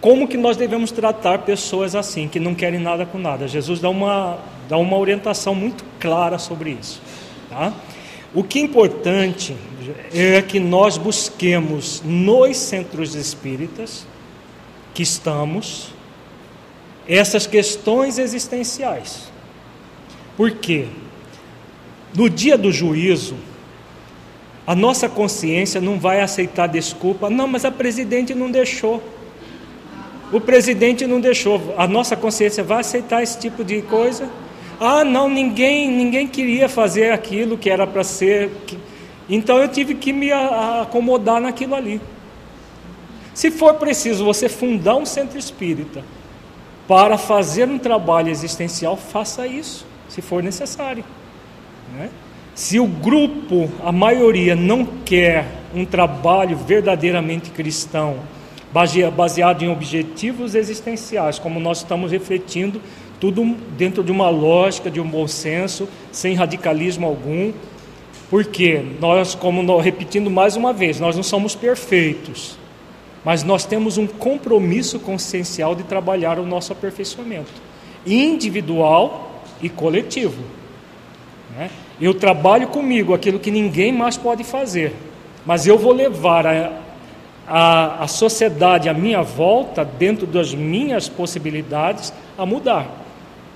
[0.00, 3.46] Como que nós devemos tratar pessoas assim, que não querem nada com nada?
[3.46, 7.00] Jesus dá uma, dá uma orientação muito clara sobre isso.
[7.48, 7.72] Tá?
[8.34, 9.56] O que é importante
[10.12, 14.04] é que nós busquemos nos centros espíritas
[14.94, 15.92] que estamos
[17.06, 19.30] essas questões existenciais.
[20.36, 20.86] Por quê?
[22.14, 23.36] No dia do juízo,
[24.66, 27.28] a nossa consciência não vai aceitar desculpa.
[27.28, 29.02] Não, mas a presidente não deixou.
[30.32, 31.74] O presidente não deixou.
[31.76, 34.28] A nossa consciência vai aceitar esse tipo de coisa?
[34.80, 38.50] Ah, não, ninguém, ninguém queria fazer aquilo que era para ser.
[39.28, 42.00] Então eu tive que me acomodar naquilo ali.
[43.34, 46.04] Se for preciso você fundar um centro espírita
[46.86, 51.04] para fazer um trabalho existencial, faça isso, se for necessário.
[51.92, 52.10] Né?
[52.54, 58.16] Se o grupo, a maioria, não quer um trabalho verdadeiramente cristão,
[59.14, 62.80] baseado em objetivos existenciais, como nós estamos refletindo,
[63.20, 67.52] tudo dentro de uma lógica, de um bom senso, sem radicalismo algum,
[68.28, 72.58] porque nós, como repetindo mais uma vez, nós não somos perfeitos,
[73.24, 77.52] mas nós temos um compromisso consciencial de trabalhar o nosso aperfeiçoamento,
[78.06, 80.42] individual e coletivo.
[81.56, 81.70] Né?
[82.02, 84.92] Eu trabalho comigo aquilo que ninguém mais pode fazer,
[85.46, 86.72] mas eu vou levar a,
[87.46, 92.88] a, a sociedade à minha volta, dentro das minhas possibilidades, a mudar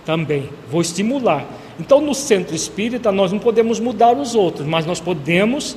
[0.04, 0.48] também.
[0.70, 1.44] Vou estimular.
[1.80, 5.76] Então, no centro espírita, nós não podemos mudar os outros, mas nós podemos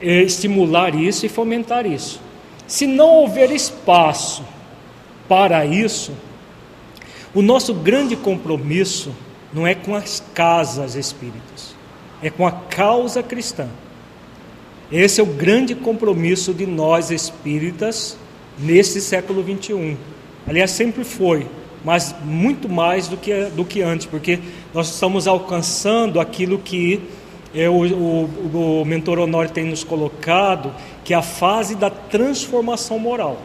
[0.00, 2.20] eh, estimular isso e fomentar isso.
[2.66, 4.44] Se não houver espaço
[5.28, 6.12] para isso,
[7.32, 9.14] o nosso grande compromisso
[9.52, 11.69] não é com as casas espíritas,
[12.22, 13.68] é com a causa cristã.
[14.90, 18.16] Esse é o grande compromisso de nós espíritas
[18.58, 19.96] nesse século 21.
[20.46, 21.46] Aliás, sempre foi,
[21.84, 24.40] mas muito mais do que, do que antes, porque
[24.74, 27.00] nós estamos alcançando aquilo que
[27.54, 30.72] é, o, o, o mentor Honório tem nos colocado,
[31.04, 33.38] que é a fase da transformação moral.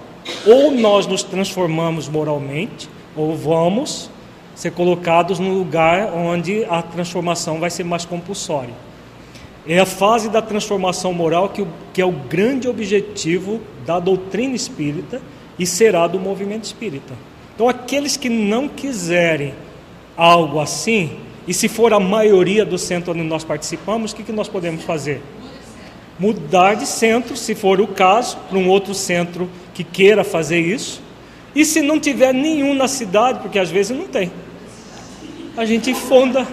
[0.46, 4.10] Ou nós nos transformamos moralmente, ou vamos
[4.56, 8.74] ser colocados no lugar onde a transformação vai ser mais compulsória.
[9.68, 15.22] É a fase da transformação moral que, que é o grande objetivo da doutrina espírita
[15.60, 17.14] e será do movimento espírita.
[17.54, 19.54] Então, aqueles que não quiserem
[20.16, 24.32] algo assim, e se for a maioria do centro onde nós participamos, o que, que
[24.32, 25.22] nós podemos fazer?
[26.18, 31.02] Mudar de centro, se for o caso, para um outro centro que queira fazer isso.
[31.54, 34.32] E se não tiver nenhum na cidade, porque às vezes não tem
[35.58, 36.46] a gente fonda,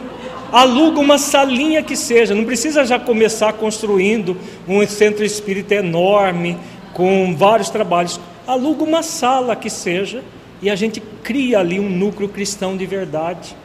[0.53, 4.37] aluga uma salinha que seja, não precisa já começar construindo
[4.69, 6.57] um centro espírita enorme,
[6.95, 8.21] com vários trabalhos.
[8.47, 10.23] aluga uma sala que seja
[10.61, 13.57] e a gente cria ali um núcleo cristão de verdade.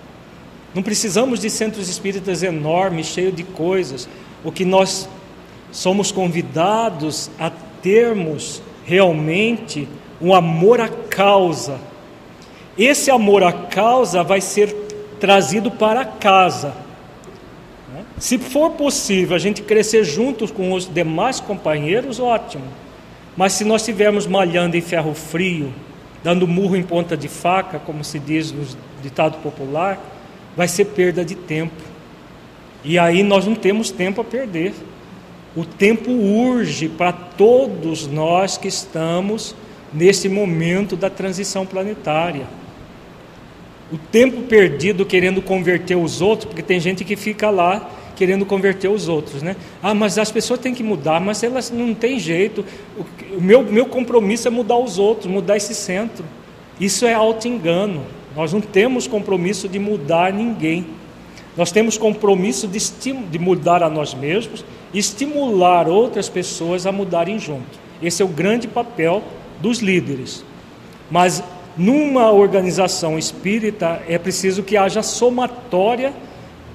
[0.74, 4.08] Não precisamos de centros espíritas enormes, cheios de coisas.
[4.44, 5.08] O que nós
[5.72, 9.88] somos convidados a termos realmente
[10.22, 11.80] um amor à causa.
[12.78, 14.87] Esse amor à causa vai ser
[15.20, 16.74] trazido para casa.
[18.20, 22.66] Se for possível a gente crescer juntos com os demais companheiros, ótimo.
[23.36, 25.72] Mas se nós estivermos malhando em ferro frio,
[26.24, 28.66] dando murro em ponta de faca, como se diz no
[29.04, 30.00] ditado popular,
[30.56, 31.82] vai ser perda de tempo.
[32.84, 34.74] E aí nós não temos tempo a perder.
[35.56, 39.56] O tempo urge para todos nós que estamos
[39.94, 42.46] nesse momento da transição planetária.
[43.92, 48.90] O tempo perdido querendo converter os outros, porque tem gente que fica lá querendo converter
[48.90, 49.56] os outros, né?
[49.82, 52.66] Ah, mas as pessoas têm que mudar, mas elas não têm jeito.
[53.38, 56.26] O meu, meu compromisso é mudar os outros, mudar esse centro.
[56.80, 58.04] Isso é auto-engano.
[58.36, 60.86] Nós não temos compromisso de mudar ninguém.
[61.56, 62.80] Nós temos compromisso de,
[63.32, 67.80] de mudar a nós mesmos e estimular outras pessoas a mudarem junto.
[68.02, 69.24] Esse é o grande papel
[69.60, 70.44] dos líderes.
[71.10, 71.44] Mas
[71.78, 76.14] numa organização espírita é preciso que haja somatória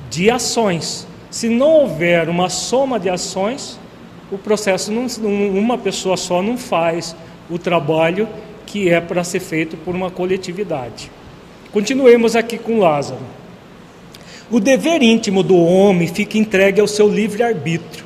[0.09, 1.07] de ações.
[1.31, 3.79] Se não houver uma soma de ações,
[4.31, 5.07] o processo, não,
[5.59, 7.17] uma pessoa só não faz
[7.51, 8.29] o trabalho
[8.65, 11.11] que é para ser feito por uma coletividade.
[11.73, 13.21] Continuemos aqui com Lázaro.
[14.51, 18.05] O dever íntimo do homem fica entregue ao seu livre-arbítrio.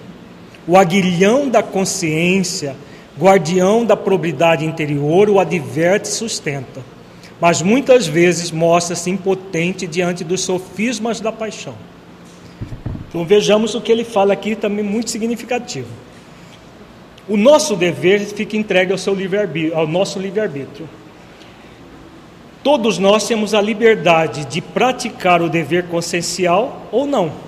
[0.66, 2.76] O aguilhão da consciência,
[3.18, 6.82] guardião da probidade interior, o adverte e sustenta,
[7.40, 11.74] mas muitas vezes mostra-se impotente diante dos sofismas da paixão.
[13.08, 15.88] Então vejamos o que ele fala aqui também muito significativo.
[17.28, 20.88] O nosso dever fica entregue ao seu livre ao nosso livre-arbítrio.
[22.62, 27.45] Todos nós temos a liberdade de praticar o dever consciencial ou não.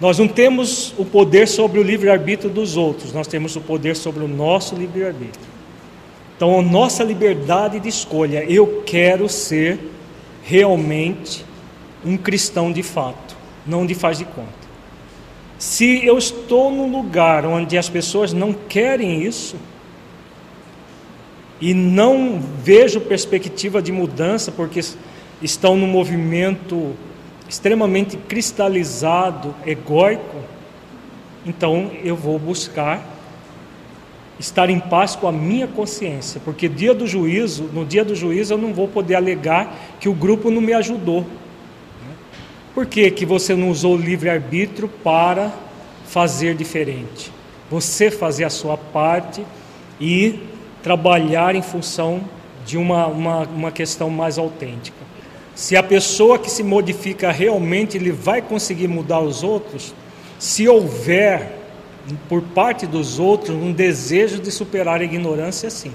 [0.00, 4.24] Nós não temos o poder sobre o livre-arbítrio dos outros, nós temos o poder sobre
[4.24, 5.50] o nosso livre-arbítrio.
[6.36, 9.78] Então, a nossa liberdade de escolha, eu quero ser
[10.42, 11.44] realmente
[12.02, 14.60] um cristão de fato não de faz de conta.
[15.58, 19.56] Se eu estou num lugar onde as pessoas não querem isso,
[21.60, 24.80] e não vejo perspectiva de mudança, porque
[25.42, 26.94] estão num movimento
[27.50, 30.36] extremamente cristalizado, egóico,
[31.44, 33.04] então eu vou buscar
[34.38, 38.54] estar em paz com a minha consciência, porque dia do juízo, no dia do juízo
[38.54, 41.26] eu não vou poder alegar que o grupo não me ajudou.
[42.72, 45.52] Por que, que você não usou o livre-arbítrio para
[46.06, 47.32] fazer diferente?
[47.68, 49.44] Você fazer a sua parte
[50.00, 50.38] e
[50.84, 52.20] trabalhar em função
[52.64, 55.09] de uma, uma, uma questão mais autêntica.
[55.60, 59.94] Se a pessoa que se modifica realmente ele vai conseguir mudar os outros,
[60.38, 61.52] se houver
[62.30, 65.92] por parte dos outros um desejo de superar a ignorância, sim.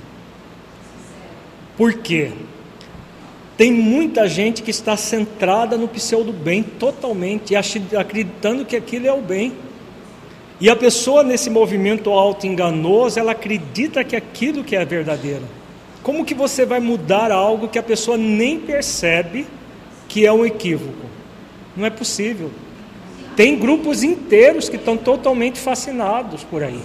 [1.76, 2.32] Por quê?
[3.57, 9.20] Tem muita gente que está centrada no pseudo bem totalmente, acreditando que aquilo é o
[9.20, 9.51] bem.
[10.61, 15.45] E a pessoa nesse movimento auto-enganoso, ela acredita que aquilo que é verdadeiro.
[16.03, 19.47] Como que você vai mudar algo que a pessoa nem percebe
[20.16, 21.09] que é um equívoco?
[21.76, 22.49] Não é possível.
[23.36, 26.80] Tem grupos inteiros que estão totalmente fascinados por aí.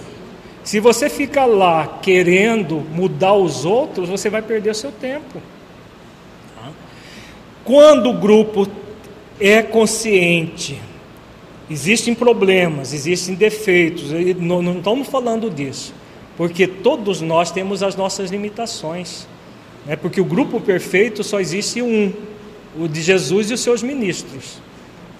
[0.65, 5.41] Se você fica lá querendo mudar os outros, você vai perder seu tempo.
[7.63, 8.67] Quando o grupo
[9.39, 10.77] é consciente,
[11.69, 15.93] existem problemas, existem defeitos, não, não estamos falando disso,
[16.35, 19.25] porque todos nós temos as nossas limitações.
[19.85, 19.95] Né?
[19.95, 22.11] Porque o grupo perfeito só existe um,
[22.79, 24.59] o de Jesus e os seus ministros.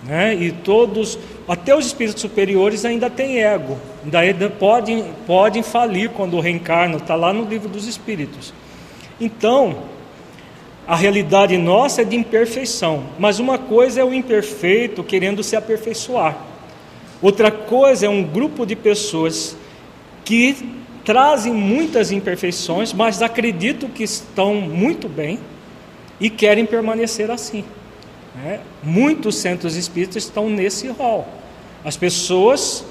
[0.04, 0.34] Né?
[0.36, 3.78] E todos, até os espíritos superiores ainda têm ego,
[4.12, 8.54] ainda podem, podem falir quando reencarnam, está lá no livro dos espíritos.
[9.20, 9.84] Então,
[10.88, 16.36] a realidade nossa é de imperfeição, mas uma coisa é o imperfeito querendo se aperfeiçoar.
[17.22, 19.56] Outra coisa é um grupo de pessoas
[20.26, 20.56] que
[21.06, 25.40] trazem muitas imperfeições, mas acreditam que estão muito bem
[26.22, 27.66] e querem permanecer assim.
[28.36, 28.62] Né?
[28.84, 31.28] Muitos centros espíritas estão nesse rol.
[31.84, 32.86] As pessoas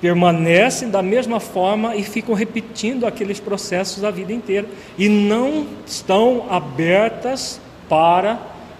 [0.00, 6.46] permanecem da mesma forma e ficam repetindo aqueles processos a vida inteira e não estão
[6.48, 8.38] abertas para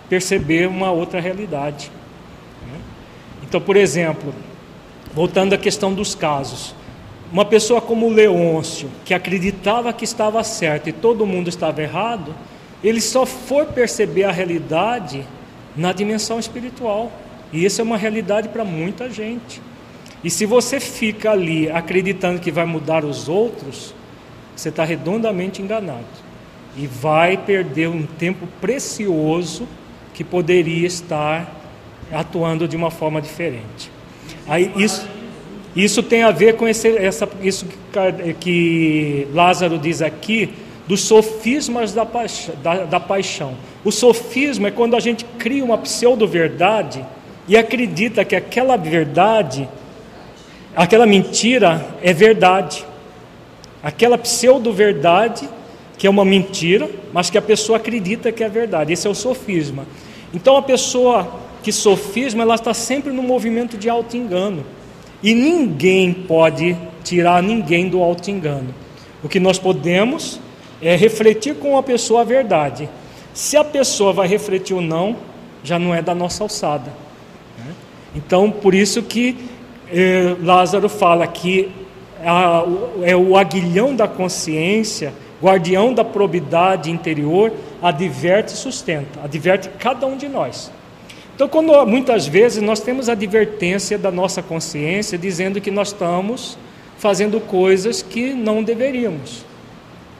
[0.08, 1.90] perceber uma outra realidade.
[3.42, 4.34] Então, por exemplo,
[5.12, 6.74] voltando à questão dos casos,
[7.32, 12.34] uma pessoa como Leôncio, que acreditava que estava certo e todo mundo estava errado,
[12.84, 15.26] ele só foi perceber a realidade
[15.74, 17.10] na dimensão espiritual.
[17.50, 19.62] E isso é uma realidade para muita gente.
[20.22, 23.94] E se você fica ali acreditando que vai mudar os outros,
[24.54, 26.04] você está redondamente enganado.
[26.76, 29.66] E vai perder um tempo precioso
[30.12, 31.50] que poderia estar
[32.12, 33.90] atuando de uma forma diferente.
[34.46, 35.08] Aí isso,
[35.74, 40.52] isso tem a ver com esse, essa, isso que, que Lázaro diz aqui,
[40.86, 43.54] dos sofismas da, paixão, da, da paixão.
[43.84, 47.04] O sofisma é quando a gente cria uma pseudo-verdade
[47.48, 49.68] e acredita que aquela verdade,
[50.76, 52.84] aquela mentira é verdade.
[53.82, 55.48] Aquela pseudo-verdade,
[55.98, 58.92] que é uma mentira, mas que a pessoa acredita que é verdade.
[58.92, 59.86] Esse é o sofisma.
[60.32, 64.64] Então a pessoa que sofisma, ela está sempre no movimento de auto-engano.
[65.22, 68.74] E ninguém pode tirar ninguém do auto-engano.
[69.22, 70.38] O que nós podemos
[70.80, 72.88] é refletir com a pessoa a verdade.
[73.32, 75.16] Se a pessoa vai refletir ou não,
[75.62, 76.92] já não é da nossa alçada.
[77.58, 77.72] Né?
[78.14, 79.36] Então, por isso que
[79.90, 81.70] eh, Lázaro fala que
[82.22, 82.64] a,
[83.02, 85.12] é o aguilhão da consciência,
[85.42, 87.52] guardião da probidade interior,
[87.82, 90.70] adverte e sustenta, adverte cada um de nós.
[91.34, 96.56] Então, quando muitas vezes nós temos a advertência da nossa consciência dizendo que nós estamos
[96.96, 99.44] fazendo coisas que não deveríamos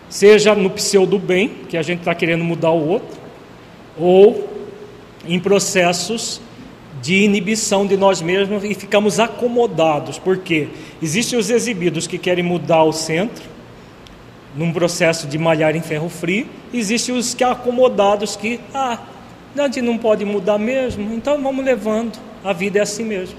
[0.09, 3.19] seja no pseudo bem, que a gente está querendo mudar o outro,
[3.99, 4.49] ou
[5.27, 6.41] em processos
[7.03, 10.69] de inibição de nós mesmos e ficamos acomodados, porque
[11.03, 13.45] existem os exibidos que querem mudar o centro,
[14.57, 18.99] num processo de malhar em ferro frio, existem os que acomodados que, ah,
[19.57, 23.37] a gente não pode mudar mesmo, então vamos levando, a vida é assim mesmo.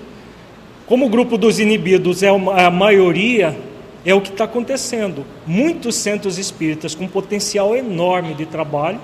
[0.86, 3.57] Como o grupo dos inibidos é a maioria,
[4.05, 5.25] é o que está acontecendo.
[5.47, 8.99] Muitos centros espíritas com potencial enorme de trabalho,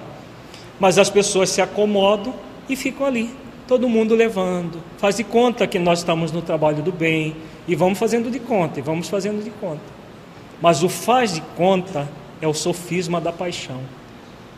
[0.79, 2.33] mas as pessoas se acomodam
[2.69, 3.29] e ficam ali,
[3.67, 4.81] todo mundo levando.
[4.97, 7.35] Faz de conta que nós estamos no trabalho do bem
[7.67, 9.81] e vamos fazendo de conta, e vamos fazendo de conta.
[10.61, 12.07] Mas o faz de conta
[12.39, 13.81] é o sofisma da paixão.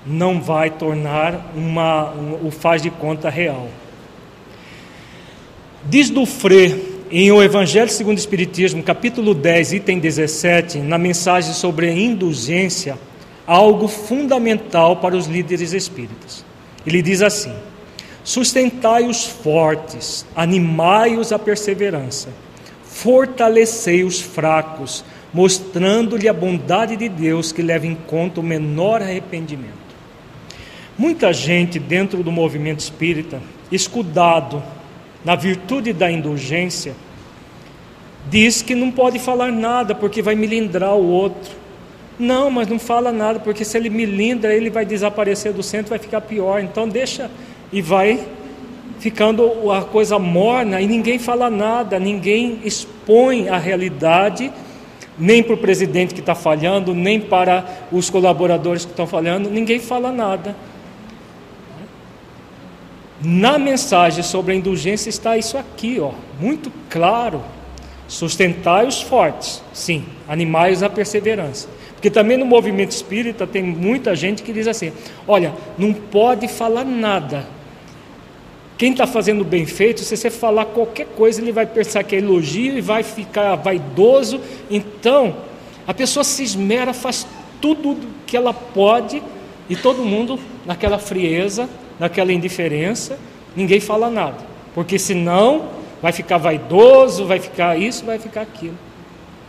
[0.06, 3.70] Não vai tornar uma, um, o faz de conta real.
[5.86, 11.54] Diz do Frei em O Evangelho segundo o Espiritismo, capítulo 10, item 17, na mensagem
[11.54, 12.98] sobre indulgência,
[13.46, 16.44] algo fundamental para os líderes espíritas.
[16.84, 17.54] Ele diz assim:
[18.24, 22.30] Sustentai os fortes, animai-os à perseverança,
[22.84, 29.72] fortalecei os fracos, mostrando-lhe a bondade de Deus que leva em conta o menor arrependimento.
[30.98, 33.40] Muita gente dentro do movimento espírita,
[33.72, 34.64] escudado
[35.24, 36.94] na virtude da indulgência,
[38.30, 41.64] diz que não pode falar nada porque vai melindrar o outro.
[42.20, 46.00] Não, mas não fala nada, porque se ele melindra, ele vai desaparecer do centro, vai
[46.00, 46.62] ficar pior.
[46.62, 47.30] Então deixa
[47.72, 48.24] e vai
[49.00, 54.50] ficando a coisa morna e ninguém fala nada, ninguém expõe a realidade,
[55.20, 59.80] nem para o presidente que está falhando, nem para os colaboradores que estão falhando, ninguém
[59.80, 60.56] fala nada.
[63.26, 66.12] Na mensagem sobre a indulgência está isso aqui, ó,
[66.42, 67.42] muito claro.
[68.06, 71.70] Sustentai os fortes, sim, animais a perseverança.
[71.94, 74.92] Porque também no movimento espírita tem muita gente que diz assim:
[75.26, 77.48] olha, não pode falar nada.
[78.78, 82.20] Quem está fazendo bem feito, se você falar qualquer coisa, ele vai pensar que é
[82.20, 84.42] elogio e vai ficar vaidoso.
[84.70, 85.38] Então,
[85.88, 87.26] a pessoa se esmera, faz
[87.62, 87.98] tudo
[88.28, 89.24] que ela pode
[89.70, 91.70] e todo mundo naquela frieza
[92.00, 93.18] naquela indiferença,
[93.56, 94.38] ninguém fala nada,
[94.74, 95.70] porque senão
[96.02, 98.78] vai ficar vaidoso, vai ficar isso, vai ficar aquilo.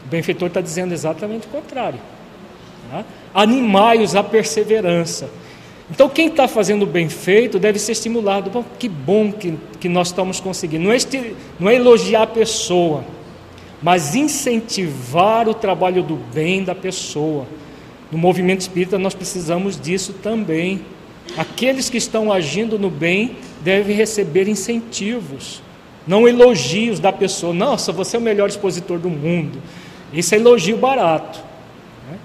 [0.04, 1.98] O benfeitor está dizendo exatamente o contrário.
[2.90, 3.04] Tá?
[3.34, 5.28] Animai-os à perseverança.
[5.90, 8.50] Então, quem está fazendo bem feito deve ser estimulado.
[8.50, 10.84] Bom, que bom que, que nós estamos conseguindo.
[10.84, 13.04] Não é, esti, não é elogiar a pessoa,
[13.82, 17.46] mas incentivar o trabalho do bem da pessoa.
[18.10, 20.80] No movimento espírita, nós precisamos disso também.
[21.36, 25.62] Aqueles que estão agindo no bem devem receber incentivos,
[26.06, 27.52] não elogios da pessoa.
[27.52, 29.60] Nossa, você é o melhor expositor do mundo.
[30.12, 31.40] Isso é elogio barato.
[32.08, 32.18] Né?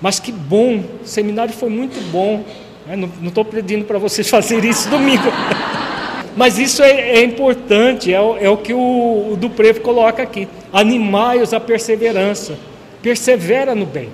[0.00, 2.44] Mas que bom, o seminário foi muito bom.
[2.86, 2.96] Né?
[2.96, 5.24] Não estou pedindo para vocês fazerem isso domingo.
[6.36, 10.48] Mas isso é, é importante, é, é, o que o, o Duprevo coloca aqui.
[10.72, 12.58] Animai-os à perseverança.
[13.02, 14.08] Persevera no bem.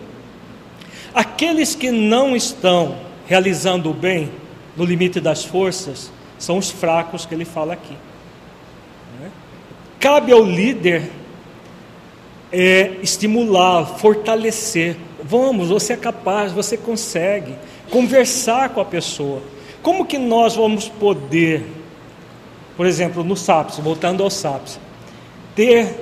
[1.14, 4.30] Aqueles que não estão realizando o bem
[4.76, 7.94] no limite das forças, são os fracos que ele fala aqui.
[9.20, 9.30] Né?
[10.00, 11.10] Cabe ao líder
[12.50, 14.96] é estimular, fortalecer.
[15.22, 17.54] Vamos, você é capaz, você consegue
[17.90, 19.42] conversar com a pessoa.
[19.82, 21.66] Como que nós vamos poder,
[22.76, 24.80] por exemplo, no SAPS, voltando ao SAPS,
[25.54, 25.94] ter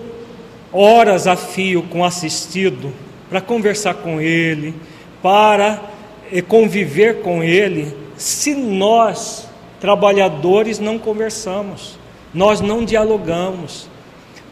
[0.72, 2.92] horas a fio com assistido
[3.28, 4.74] para conversar com ele,
[5.20, 5.95] para
[6.32, 9.48] eh, conviver com ele, se nós,
[9.80, 11.98] trabalhadores, não conversamos,
[12.32, 13.88] nós não dialogamos,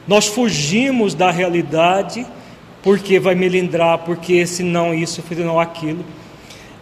[0.06, 2.26] nós fugimos da realidade
[2.82, 6.04] porque vai melindrar, porque senão isso, senão aquilo.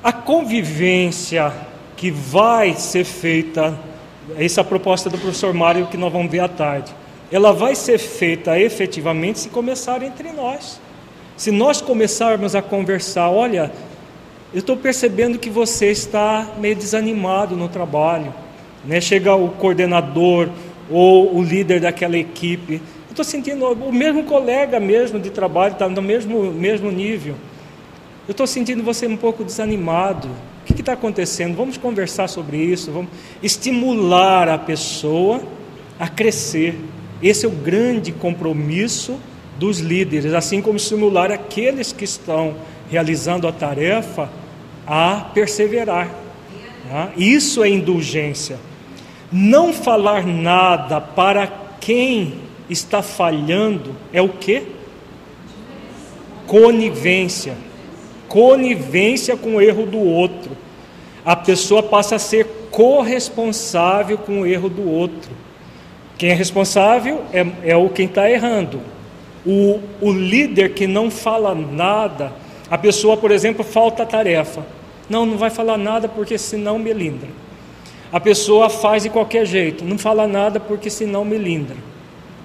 [0.03, 1.53] A convivência
[1.97, 3.79] que vai ser feita,
[4.37, 6.93] essa é a proposta do professor Mário que nós vamos ver à tarde,
[7.31, 10.81] ela vai ser feita efetivamente se começar entre nós.
[11.37, 13.73] Se nós começarmos a conversar, olha,
[14.53, 18.35] eu estou percebendo que você está meio desanimado no trabalho,
[18.85, 19.01] né?
[19.01, 20.51] Chega o coordenador
[20.91, 25.87] ou o líder daquela equipe, eu estou sentindo o mesmo colega mesmo de trabalho está
[25.87, 27.35] no mesmo mesmo nível.
[28.27, 30.29] Eu estou sentindo você um pouco desanimado.
[30.29, 31.55] O que está acontecendo?
[31.55, 33.11] Vamos conversar sobre isso, vamos
[33.43, 35.43] estimular a pessoa
[35.99, 36.79] a crescer.
[37.23, 39.19] Esse é o grande compromisso
[39.59, 42.55] dos líderes, assim como estimular aqueles que estão
[42.91, 44.31] realizando a tarefa
[44.95, 46.11] a perseverar.
[46.89, 47.13] Tá?
[47.17, 48.59] Isso é indulgência.
[49.31, 52.35] Não falar nada para quem
[52.69, 54.65] está falhando é o que?
[56.47, 57.57] Conivência
[58.33, 60.57] conivência com o erro do outro.
[61.23, 65.31] A pessoa passa a ser corresponsável com o erro do outro.
[66.17, 68.81] Quem é responsável é, é o quem está errando.
[69.45, 72.33] O, o líder que não fala nada,
[72.71, 74.65] a pessoa, por exemplo, falta tarefa.
[75.13, 77.29] Não, não vai falar nada porque senão melindra.
[78.11, 81.77] A pessoa faz de qualquer jeito, não fala nada porque senão melindra.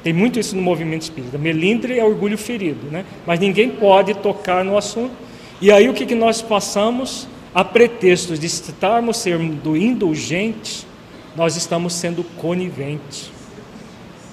[0.04, 1.38] Tem muito isso no movimento espírita.
[1.38, 3.06] Melindre é orgulho ferido, né?
[3.26, 5.14] Mas ninguém pode tocar no assunto
[5.62, 7.26] e aí o que, que nós passamos?
[7.56, 10.86] A pretexto de estarmos sendo indulgentes,
[11.38, 13.32] nós estamos sendo coniventes.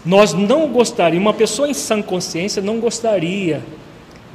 [0.05, 3.62] Nós não gostaríamos, uma pessoa em sã consciência não gostaria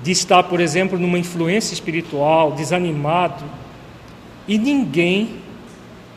[0.01, 3.43] de estar, por exemplo, numa influência espiritual, desanimado,
[4.49, 5.35] e ninguém,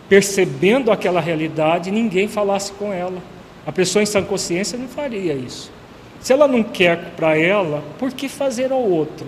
[0.08, 3.22] percebendo aquela realidade, ninguém falasse com ela.
[3.66, 5.70] A pessoa em sã consciência não faria isso.
[6.18, 9.26] Se ela não quer para ela, por que fazer ao outro?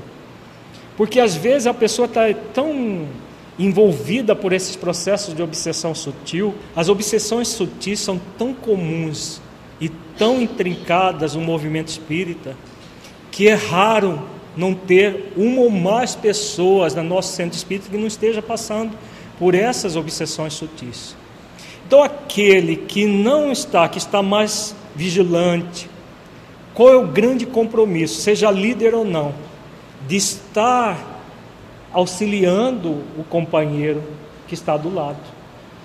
[0.97, 2.23] Porque às vezes a pessoa está
[2.55, 3.07] tão
[3.59, 9.39] envolvida por esses processos de obsessão sutil, as obsessões sutis são tão comuns
[9.79, 12.57] e tão intrincadas no movimento espírita,
[13.31, 18.07] que é raro não ter uma ou mais pessoas no nosso centro espírita que não
[18.07, 18.97] esteja passando
[19.39, 21.17] por essas obsessões sutis.
[21.87, 25.91] Então, aquele que não está, que está mais vigilante,
[26.73, 29.35] qual é o grande compromisso, seja líder ou não?
[30.07, 31.23] de estar
[31.93, 34.03] auxiliando o companheiro
[34.47, 35.21] que está do lado.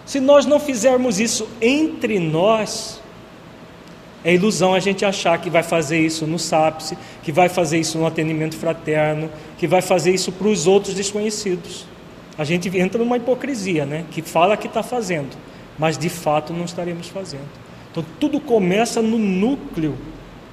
[0.06, 2.99] Se nós não fizermos isso entre nós,
[4.24, 7.98] é ilusão a gente achar que vai fazer isso no SAPSE, que vai fazer isso
[7.98, 11.86] no atendimento fraterno, que vai fazer isso para os outros desconhecidos.
[12.38, 14.06] A gente entra numa hipocrisia, né?
[14.12, 15.36] Que fala que está fazendo,
[15.78, 17.48] mas de fato não estaremos fazendo.
[17.92, 19.98] Então tudo começa no núcleo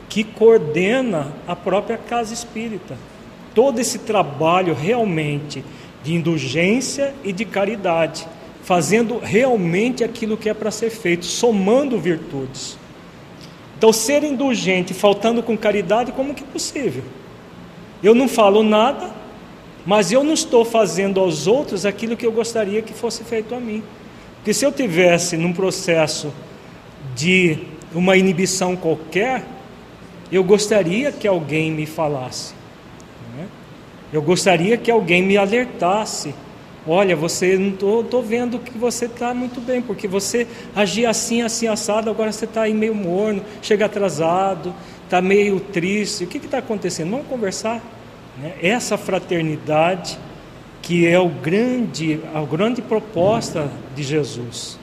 [0.08, 2.96] que coordena a própria casa espírita
[3.56, 5.64] todo esse trabalho realmente
[6.04, 8.28] de indulgência e de caridade,
[8.62, 12.76] fazendo realmente aquilo que é para ser feito, somando virtudes.
[13.76, 17.04] Então, ser indulgente faltando com caridade, como que é possível?
[18.02, 19.10] Eu não falo nada,
[19.84, 23.60] mas eu não estou fazendo aos outros aquilo que eu gostaria que fosse feito a
[23.60, 23.82] mim.
[24.36, 26.32] Porque se eu tivesse num processo
[27.14, 27.58] de
[27.94, 29.44] uma inibição qualquer,
[30.30, 32.54] eu gostaria que alguém me falasse.
[34.12, 36.34] Eu gostaria que alguém me alertasse.
[36.86, 41.42] Olha, você não tô, tô vendo que você está muito bem, porque você agia assim,
[41.42, 44.72] assim, assado, agora você está aí meio morno, chega atrasado,
[45.04, 46.24] está meio triste.
[46.24, 47.10] O que está acontecendo?
[47.10, 47.82] Vamos conversar.
[48.40, 48.54] Né?
[48.62, 50.18] Essa fraternidade
[50.80, 54.78] que é o grande, a grande proposta de Jesus.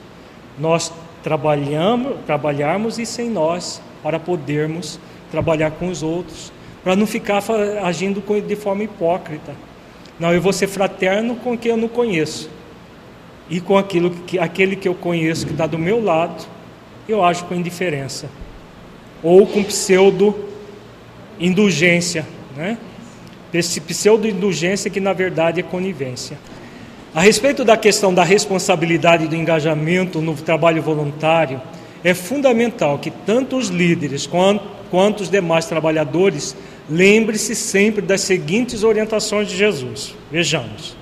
[0.58, 0.92] Nós
[1.22, 5.00] trabalhamos, trabalharmos isso em nós para podermos
[5.30, 6.52] trabalhar com os outros
[6.84, 7.42] para não ficar
[7.82, 9.54] agindo de forma hipócrita.
[10.18, 12.48] Não, eu vou ser fraterno com quem eu não conheço.
[13.50, 16.46] E com aquilo que, aquele que eu conheço que está do meu lado,
[17.08, 18.28] eu ajo com indiferença.
[19.22, 22.26] Ou com pseudo-indulgência.
[22.56, 22.78] Né?
[23.52, 26.38] Esse pseudo-indulgência que na verdade é conivência.
[27.14, 31.62] A respeito da questão da responsabilidade do engajamento no trabalho voluntário,
[32.02, 36.56] é fundamental que tanto os líderes quanto, quanto os demais trabalhadores
[36.88, 40.14] lembre-se sempre das seguintes orientações de Jesus.
[40.30, 40.96] Vejamos.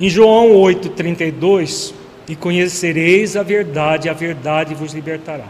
[0.00, 1.94] Em João 8:32,
[2.28, 5.46] e conhecereis a verdade, a verdade vos libertará.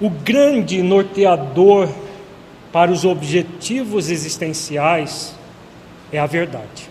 [0.00, 1.88] O grande norteador
[2.70, 5.34] para os objetivos existenciais
[6.12, 6.90] é a verdade.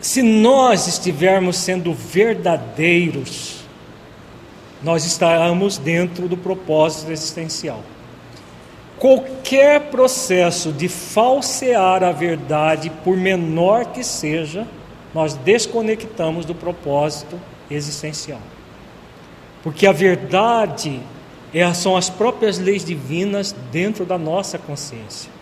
[0.00, 3.60] Se nós estivermos sendo verdadeiros,
[4.82, 7.84] nós estaremos dentro do propósito existencial.
[9.02, 14.64] Qualquer processo de falsear a verdade, por menor que seja,
[15.12, 17.36] nós desconectamos do propósito
[17.68, 18.38] existencial.
[19.60, 21.00] Porque a verdade
[21.52, 25.32] é, são as próprias leis divinas dentro da nossa consciência.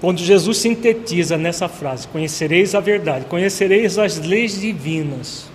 [0.00, 5.50] Quando Jesus sintetiza nessa frase: Conhecereis a verdade, conhecereis as leis divinas,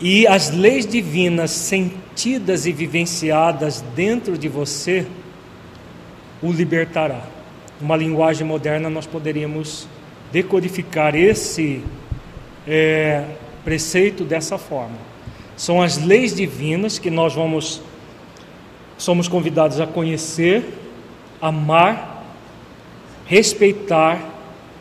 [0.00, 5.06] e as leis divinas sentidas e vivenciadas dentro de você
[6.42, 7.22] o libertará.
[7.80, 9.86] Uma linguagem moderna, nós poderíamos
[10.32, 11.82] decodificar esse
[12.66, 13.24] é,
[13.64, 14.96] preceito dessa forma.
[15.56, 17.80] São as leis divinas que nós vamos
[18.96, 20.64] somos convidados a conhecer,
[21.40, 22.24] amar,
[23.26, 24.20] respeitar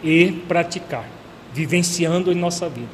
[0.03, 1.05] e praticar,
[1.53, 2.89] vivenciando em nossa vida.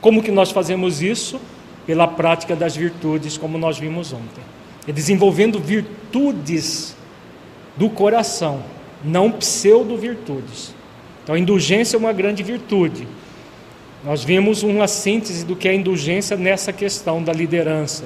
[0.00, 1.40] Como que nós fazemos isso?
[1.86, 4.42] Pela prática das virtudes, como nós vimos ontem.
[4.86, 6.96] É desenvolvendo virtudes
[7.76, 8.62] do coração,
[9.04, 10.74] não pseudo-virtudes.
[11.22, 13.06] Então, a indulgência é uma grande virtude.
[14.04, 18.04] Nós vimos uma síntese do que é a indulgência nessa questão da liderança.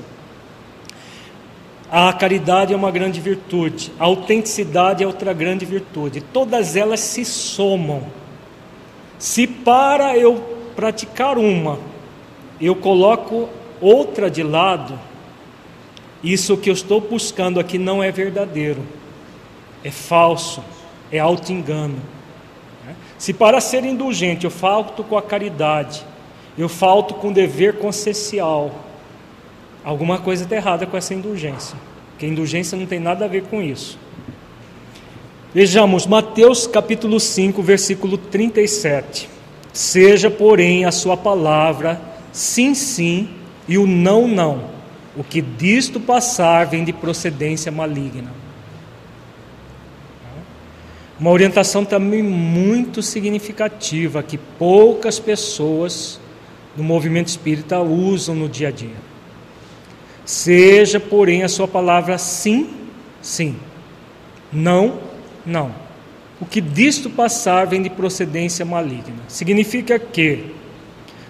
[1.90, 6.20] A caridade é uma grande virtude, a autenticidade é outra grande virtude.
[6.20, 8.02] Todas elas se somam.
[9.18, 10.42] Se para eu
[10.74, 11.78] praticar uma,
[12.60, 13.48] eu coloco
[13.80, 14.98] outra de lado,
[16.22, 18.82] isso que eu estou buscando aqui não é verdadeiro,
[19.84, 20.62] é falso,
[21.10, 21.98] é auto-engano.
[23.18, 26.04] Se para ser indulgente eu falto com a caridade,
[26.56, 28.72] eu falto com o dever consciencial,
[29.84, 31.76] alguma coisa está errada com essa indulgência,
[32.10, 33.98] porque a indulgência não tem nada a ver com isso.
[35.54, 39.30] Vejamos Mateus capítulo 5, versículo 37.
[39.72, 42.00] Seja, porém, a sua palavra
[42.32, 43.30] sim, sim
[43.68, 44.76] e o não, não.
[45.16, 48.30] O que disto passar vem de procedência maligna.
[51.18, 56.20] Uma orientação também muito significativa que poucas pessoas
[56.76, 59.06] no movimento espírita usam no dia a dia.
[60.26, 62.68] Seja, porém, a sua palavra sim,
[63.22, 63.56] sim,
[64.52, 65.00] não,
[65.44, 65.72] não.
[66.38, 69.22] O que disto passar vem de procedência maligna.
[69.28, 70.52] Significa que,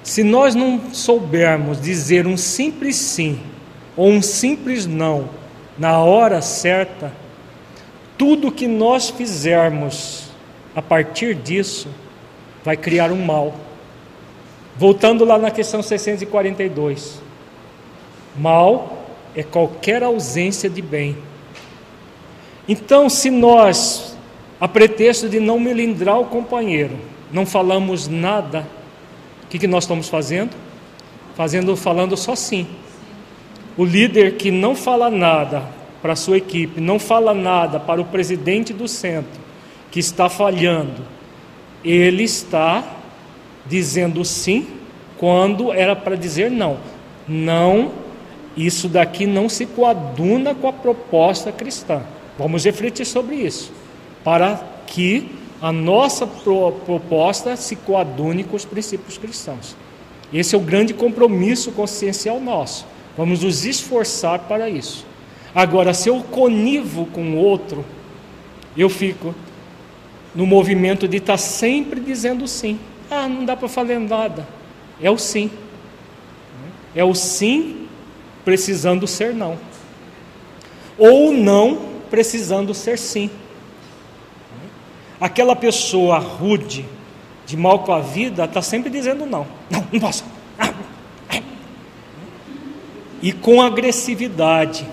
[0.07, 3.40] se nós não soubermos dizer um simples sim
[3.96, 5.28] ou um simples não
[5.76, 7.12] na hora certa,
[8.16, 10.30] tudo que nós fizermos
[10.76, 11.88] a partir disso
[12.62, 13.57] vai criar um mal.
[14.76, 17.20] Voltando lá na questão 642.
[18.38, 21.16] Mal é qualquer ausência de bem.
[22.68, 24.16] Então, se nós,
[24.61, 26.96] a pretexto de não melindrar o companheiro,
[27.32, 28.64] não falamos nada,
[29.47, 30.51] o que, que nós estamos fazendo?
[31.36, 32.66] Fazendo, falando só sim.
[33.76, 35.62] O líder que não fala nada,
[36.03, 39.40] para a sua equipe, não fala nada para o presidente do centro
[39.90, 41.03] que está falhando,
[41.84, 42.84] ele está
[43.66, 44.66] dizendo sim
[45.16, 46.78] quando era para dizer não.
[47.28, 47.92] Não,
[48.57, 52.03] isso daqui não se coaduna com a proposta cristã.
[52.38, 53.72] Vamos refletir sobre isso,
[54.24, 59.76] para que a nossa proposta se coadune com os princípios cristãos.
[60.32, 62.86] Esse é o grande compromisso consciencial nosso.
[63.16, 65.07] Vamos nos esforçar para isso.
[65.54, 67.84] Agora, se eu conivo com o outro,
[68.76, 69.34] eu fico
[70.34, 72.78] no movimento de estar tá sempre dizendo sim.
[73.11, 74.46] Ah, não dá para fazer nada.
[75.00, 75.50] É o sim.
[76.94, 77.88] É o sim
[78.44, 79.59] precisando ser não.
[80.98, 81.78] Ou não
[82.11, 83.30] precisando ser sim.
[85.20, 86.84] Aquela pessoa rude,
[87.46, 89.46] de mal com a vida, está sempre dizendo não.
[89.70, 90.24] Não, não posso.
[93.22, 94.86] E com agressividade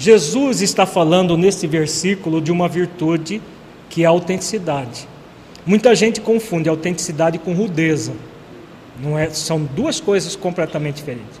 [0.00, 3.42] Jesus está falando nesse versículo de uma virtude
[3.90, 5.06] que é a autenticidade.
[5.66, 8.14] Muita gente confunde autenticidade com rudeza.
[8.98, 11.38] Não é, são duas coisas completamente diferentes.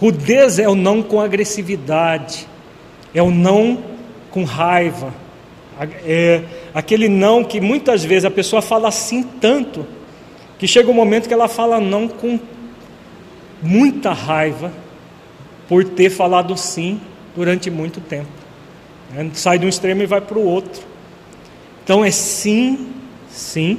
[0.00, 2.48] Rudeza é o não com agressividade,
[3.14, 3.80] é o não
[4.32, 5.14] com raiva,
[6.04, 6.42] é
[6.74, 9.86] aquele não que muitas vezes a pessoa fala assim tanto
[10.58, 12.38] que chega um momento que ela fala não com
[13.62, 14.72] muita raiva
[15.68, 17.00] por ter falado sim
[17.34, 18.28] durante muito tempo.
[19.10, 19.30] Né?
[19.34, 20.82] Sai de um extremo e vai para o outro.
[21.82, 22.92] Então é sim,
[23.28, 23.78] sim,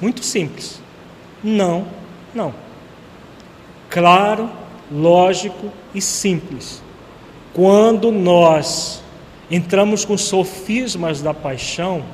[0.00, 0.80] muito simples.
[1.42, 1.86] Não,
[2.34, 2.52] não.
[3.88, 4.50] Claro,
[4.90, 6.82] lógico e simples.
[7.52, 8.99] Quando nós
[9.50, 12.04] entramos com sofismas da paixão,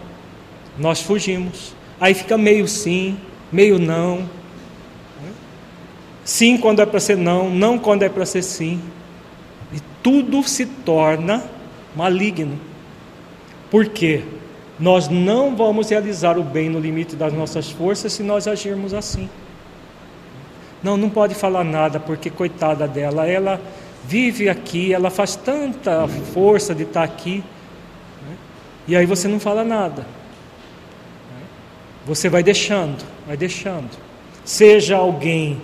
[0.78, 1.74] nós fugimos.
[2.00, 3.18] Aí fica meio sim,
[3.52, 4.28] meio não.
[6.24, 8.80] Sim quando é para ser não, não quando é para ser sim.
[9.72, 11.44] E tudo se torna
[11.94, 12.58] maligno.
[13.70, 14.22] Por quê?
[14.78, 19.28] Nós não vamos realizar o bem no limite das nossas forças se nós agirmos assim.
[20.82, 23.60] Não, não pode falar nada, porque coitada dela, ela
[24.08, 27.42] vive aqui, ela faz tanta força de estar aqui,
[28.28, 28.36] né?
[28.86, 30.06] e aí você não fala nada.
[32.06, 33.90] Você vai deixando, vai deixando.
[34.44, 35.60] Seja alguém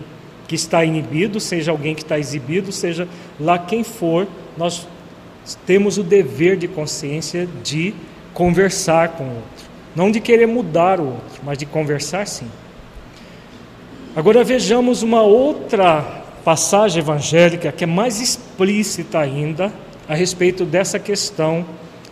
[0.49, 4.27] que está inibido, seja alguém que está exibido, seja lá quem for,
[4.57, 4.89] nós
[5.65, 7.95] temos o dever de consciência de
[8.35, 9.73] conversar com o outro.
[9.95, 12.49] Não de querer mudar o outro, mas de conversar sim.
[14.17, 19.73] Agora vejamos uma outra passagem evangélica que é mais explícita ainda
[20.09, 21.65] a respeito dessa questão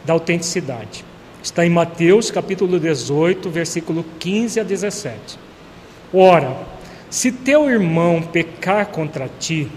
[0.05, 1.05] da autenticidade.
[1.43, 5.39] Está em Mateus capítulo 18, versículo 15 a 17.
[6.13, 6.57] Ora,
[7.09, 9.69] se teu irmão pecar contra ti,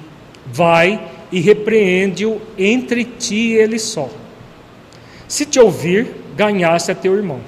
[0.45, 4.10] vai e repreende-o entre ti e ele só.
[5.28, 7.39] Se te ouvir, ganhaste a teu irmão.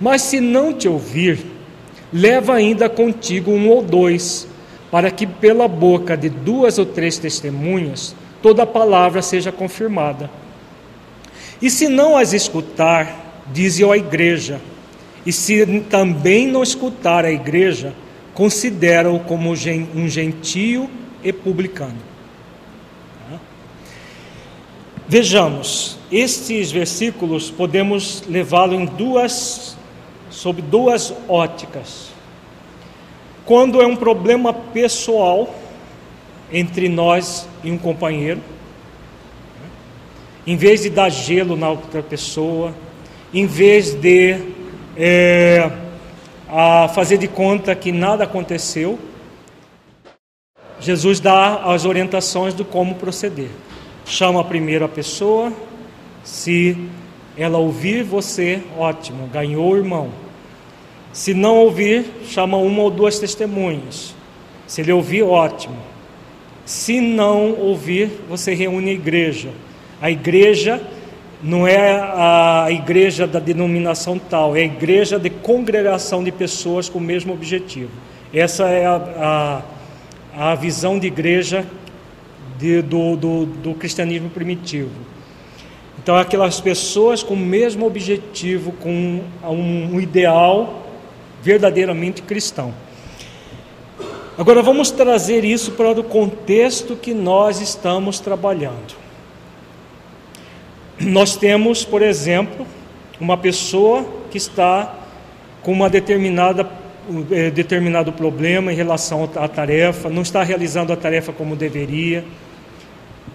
[0.00, 1.44] Mas se não te ouvir,
[2.12, 4.48] leva ainda contigo um ou dois,
[4.96, 10.30] para que pela boca de duas ou três testemunhas toda a palavra seja confirmada.
[11.60, 14.58] E se não as escutar, dize-o à igreja.
[15.26, 17.92] E se também não escutar a igreja,
[18.32, 20.88] considera-o como um gentio
[21.22, 21.98] e publicano.
[25.06, 29.76] Vejamos, estes versículos podemos levá-lo em duas,
[30.30, 32.15] sob duas óticas.
[33.46, 35.54] Quando é um problema pessoal
[36.52, 38.40] entre nós e um companheiro,
[40.44, 42.74] em vez de dar gelo na outra pessoa,
[43.32, 44.36] em vez de
[44.96, 45.70] é,
[46.48, 48.98] a fazer de conta que nada aconteceu,
[50.80, 53.50] Jesus dá as orientações do como proceder.
[54.04, 55.52] Chama primeiro a pessoa,
[56.24, 56.76] se
[57.36, 60.25] ela ouvir você, ótimo, ganhou o irmão.
[61.16, 64.14] Se não ouvir, chama uma ou duas testemunhas.
[64.66, 65.78] Se ele ouvir, ótimo.
[66.66, 69.48] Se não ouvir, você reúne a igreja.
[69.98, 70.78] A igreja
[71.42, 76.98] não é a igreja da denominação tal, é a igreja de congregação de pessoas com
[76.98, 77.92] o mesmo objetivo.
[78.30, 79.62] Essa é a,
[80.36, 81.64] a, a visão de igreja
[82.58, 84.90] de, do, do, do cristianismo primitivo.
[85.98, 90.82] Então, aquelas pessoas com o mesmo objetivo, com um, um ideal
[91.46, 92.74] verdadeiramente cristão.
[94.36, 98.96] Agora, vamos trazer isso para o contexto que nós estamos trabalhando.
[100.98, 102.66] Nós temos, por exemplo,
[103.20, 104.92] uma pessoa que está
[105.62, 106.68] com uma determinada
[107.30, 112.24] eh, determinado problema em relação à tarefa, não está realizando a tarefa como deveria,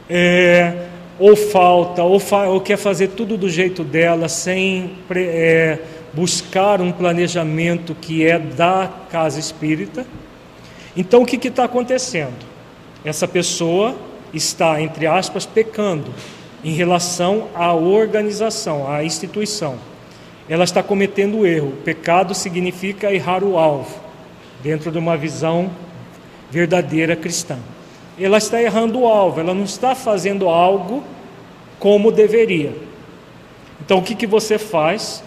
[0.09, 0.73] é,
[1.17, 5.79] ou falta, ou, fa ou, quer fazer tudo do jeito dela, sem é,
[6.13, 10.05] buscar um planejamento que é da casa espírita.
[10.95, 12.45] Então o que está acontecendo?
[13.03, 13.95] Essa pessoa
[14.33, 16.13] está, entre aspas, pecando
[16.63, 19.75] em relação à organização, à instituição.
[20.47, 21.73] Ela está cometendo erro.
[21.83, 23.99] Pecado significa errar o alvo,
[24.61, 25.71] dentro de uma visão
[26.49, 27.57] verdadeira cristã.
[28.19, 31.03] Ela está errando o alvo, ela não está fazendo algo
[31.79, 32.75] como deveria.
[33.83, 35.23] Então, o que, que você faz?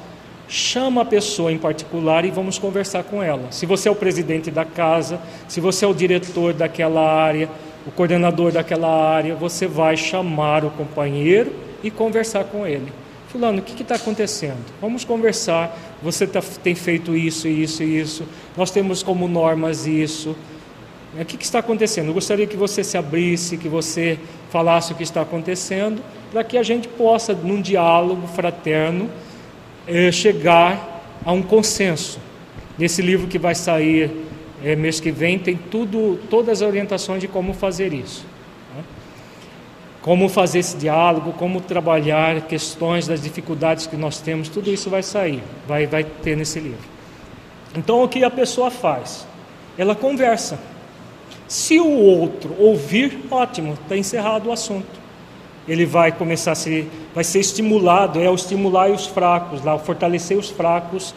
[0.54, 3.50] Chama a pessoa em particular e vamos conversar com ela.
[3.50, 7.50] Se você é o presidente da casa, se você é o diretor daquela área,
[7.84, 11.52] o coordenador daquela área, você vai chamar o companheiro
[11.82, 12.92] e conversar com ele.
[13.30, 14.64] Fulano, o que está acontecendo?
[14.80, 15.76] Vamos conversar.
[16.00, 18.24] Você tá, tem feito isso, isso e isso.
[18.56, 20.36] Nós temos como normas isso.
[21.20, 22.10] O que, que está acontecendo?
[22.10, 26.00] Eu gostaria que você se abrisse, que você falasse o que está acontecendo,
[26.30, 29.10] para que a gente possa, num diálogo fraterno,
[29.86, 32.18] eh, chegar a um consenso.
[32.78, 34.10] Nesse livro que vai sair
[34.64, 38.24] é, mês que vem tem tudo, todas as orientações de como fazer isso.
[38.74, 38.82] Né?
[40.00, 45.02] Como fazer esse diálogo, como trabalhar questões das dificuldades que nós temos, tudo isso vai
[45.02, 46.94] sair, vai, vai ter nesse livro.
[47.76, 49.26] Então o que a pessoa faz?
[49.76, 50.58] Ela conversa.
[51.46, 55.03] Se o outro ouvir, ótimo, está encerrado o assunto.
[55.66, 59.78] Ele vai começar a ser, vai ser estimulado, é o estimular os fracos, lá, o
[59.78, 61.14] fortalecer os fracos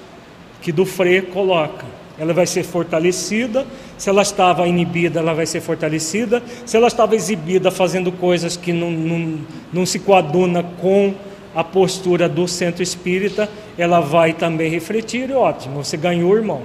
[0.61, 1.85] que do Frei coloca.
[2.19, 3.65] Ela vai ser fortalecida,
[3.97, 8.73] se ela estava inibida, ela vai ser fortalecida, se ela estava exibida fazendo coisas que
[8.73, 9.39] não, não,
[9.71, 11.13] não se coaduna com
[11.53, 16.63] a postura do centro espírita, ela vai também refletir, ótimo, você ganhou, irmão.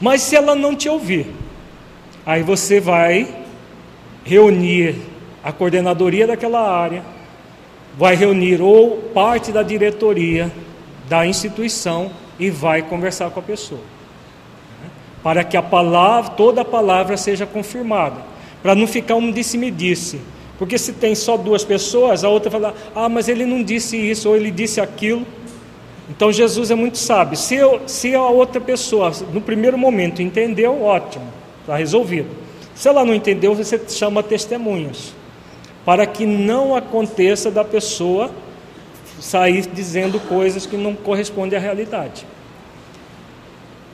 [0.00, 1.26] Mas se ela não te ouvir,
[2.24, 3.26] aí você vai
[4.24, 4.96] reunir
[5.48, 7.02] a coordenadoria daquela área,
[7.96, 10.52] vai reunir ou parte da diretoria
[11.08, 13.80] da instituição e vai conversar com a pessoa.
[14.82, 14.90] Né?
[15.22, 18.16] Para que a palavra, toda a palavra seja confirmada,
[18.62, 20.20] para não ficar um disse-me-disse.
[20.58, 24.28] Porque se tem só duas pessoas, a outra fala, ah, mas ele não disse isso,
[24.28, 25.26] ou ele disse aquilo.
[26.10, 27.38] Então Jesus é muito sábio.
[27.38, 31.24] Se, eu, se a outra pessoa, no primeiro momento, entendeu, ótimo,
[31.62, 32.28] está resolvido.
[32.74, 35.16] Se ela não entendeu, você chama testemunhas
[35.88, 38.30] para que não aconteça da pessoa
[39.18, 42.26] sair dizendo coisas que não correspondem à realidade.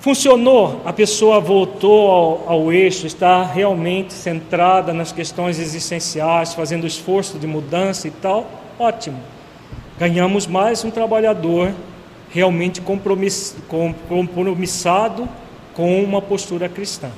[0.00, 7.38] Funcionou, a pessoa voltou ao, ao, eixo, está realmente centrada nas questões existenciais, fazendo esforço
[7.38, 8.44] de mudança e tal,
[8.76, 9.20] ótimo.
[9.96, 11.72] Ganhamos mais um trabalhador
[12.28, 13.54] realmente compromiss,
[14.08, 15.28] compromissado
[15.74, 17.08] com uma postura cristã.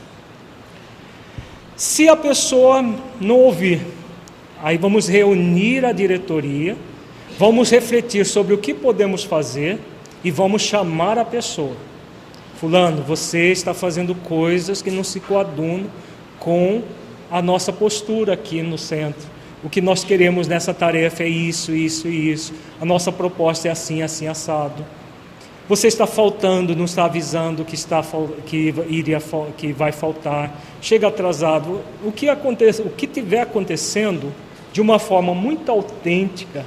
[1.74, 2.84] Se a pessoa
[3.18, 3.80] não ouvir,
[4.62, 6.76] Aí vamos reunir a diretoria,
[7.38, 9.78] vamos refletir sobre o que podemos fazer
[10.24, 11.76] e vamos chamar a pessoa.
[12.58, 15.86] Fulano, você está fazendo coisas que não se coadunam
[16.38, 16.82] com
[17.30, 19.28] a nossa postura aqui no centro.
[19.62, 22.54] O que nós queremos nessa tarefa é isso, isso e isso.
[22.80, 24.84] A nossa proposta é assim, assim, assado.
[25.68, 28.02] Você está faltando, não está avisando que está
[28.46, 29.20] que iria
[29.56, 30.62] que vai faltar.
[30.80, 31.80] Chega atrasado.
[32.04, 34.32] O que acontece, o que tiver acontecendo,
[34.76, 36.66] de uma forma muito autêntica,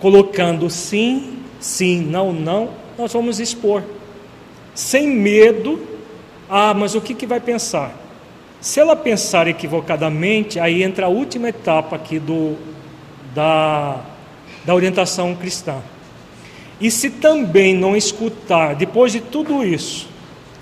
[0.00, 3.82] colocando sim, sim, não, não, nós vamos expor.
[4.74, 5.78] Sem medo,
[6.48, 7.94] ah, mas o que, que vai pensar?
[8.62, 12.56] Se ela pensar equivocadamente, aí entra a última etapa aqui do,
[13.34, 14.00] da,
[14.64, 15.76] da orientação cristã.
[16.80, 20.08] E se também não escutar, depois de tudo isso,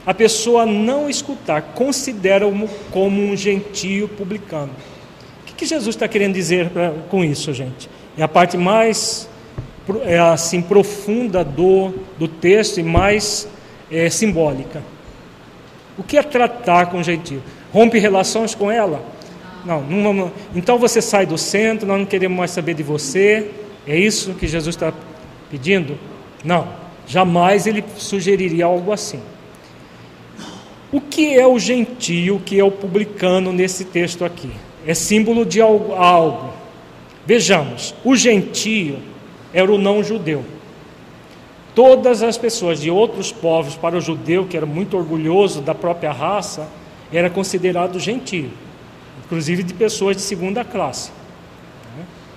[0.05, 2.45] a pessoa não escutar, considera
[2.91, 4.73] como um gentio publicano
[5.57, 7.89] que Jesus está querendo dizer pra, com isso, gente?
[8.17, 9.29] É a parte mais
[10.05, 13.49] é assim profunda do, do texto e mais
[13.91, 14.83] é, simbólica.
[15.97, 17.41] O que é tratar com gentil?
[17.73, 19.03] Rompe relações com ela?
[19.65, 23.51] Não, não vamos, então você sai do centro, nós não queremos mais saber de você.
[23.87, 24.93] É isso que Jesus está
[25.51, 25.99] pedindo?
[26.45, 26.69] Não,
[27.07, 29.21] jamais ele sugeriria algo assim.
[30.93, 34.51] O que é o gentio, o que é o publicano nesse texto aqui?
[34.87, 36.53] É símbolo de algo.
[37.27, 38.99] Vejamos, o gentio
[39.53, 40.45] era o não judeu.
[41.75, 46.13] Todas as pessoas de outros povos, para o judeu, que era muito orgulhoso da própria
[46.13, 46.69] raça,
[47.13, 48.51] era considerado gentio,
[49.25, 51.11] inclusive de pessoas de segunda classe.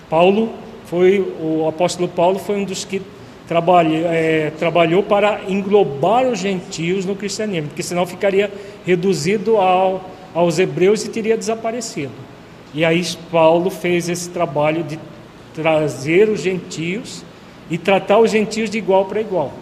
[0.10, 0.50] Paulo
[0.86, 3.02] foi, o apóstolo Paulo foi um dos que
[3.48, 8.52] trabalha, é, trabalhou para englobar os gentios no cristianismo, porque senão ficaria
[8.86, 12.12] reduzido ao, aos hebreus e teria desaparecido.
[12.74, 15.00] E aí Paulo fez esse trabalho de
[15.54, 17.24] trazer os gentios
[17.70, 19.54] e tratar os gentios de igual para igual.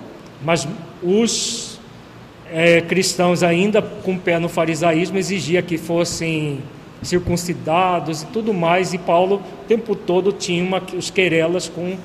[0.44, 0.68] Mas
[1.02, 1.80] os
[2.52, 6.60] é, cristãos, ainda com o pé no farisaísmo, exigia que fossem
[7.02, 11.98] circuncidados e tudo mais, e Paulo o tempo todo tinha uma, os querelas com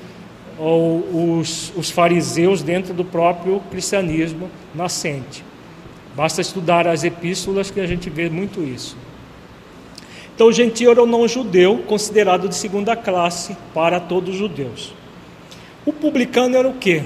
[0.57, 5.43] ou, os, os fariseus dentro do próprio cristianismo nascente.
[6.15, 8.95] Basta estudar as epístolas que a gente vê muito isso.
[10.35, 14.93] Então, gentio era o não-judeu, considerado de segunda classe para todos os judeus.
[15.85, 17.03] O publicano era o quê?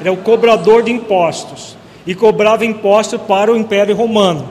[0.00, 1.76] Era o cobrador de impostos
[2.06, 4.48] e cobrava impostos para o Império Romano.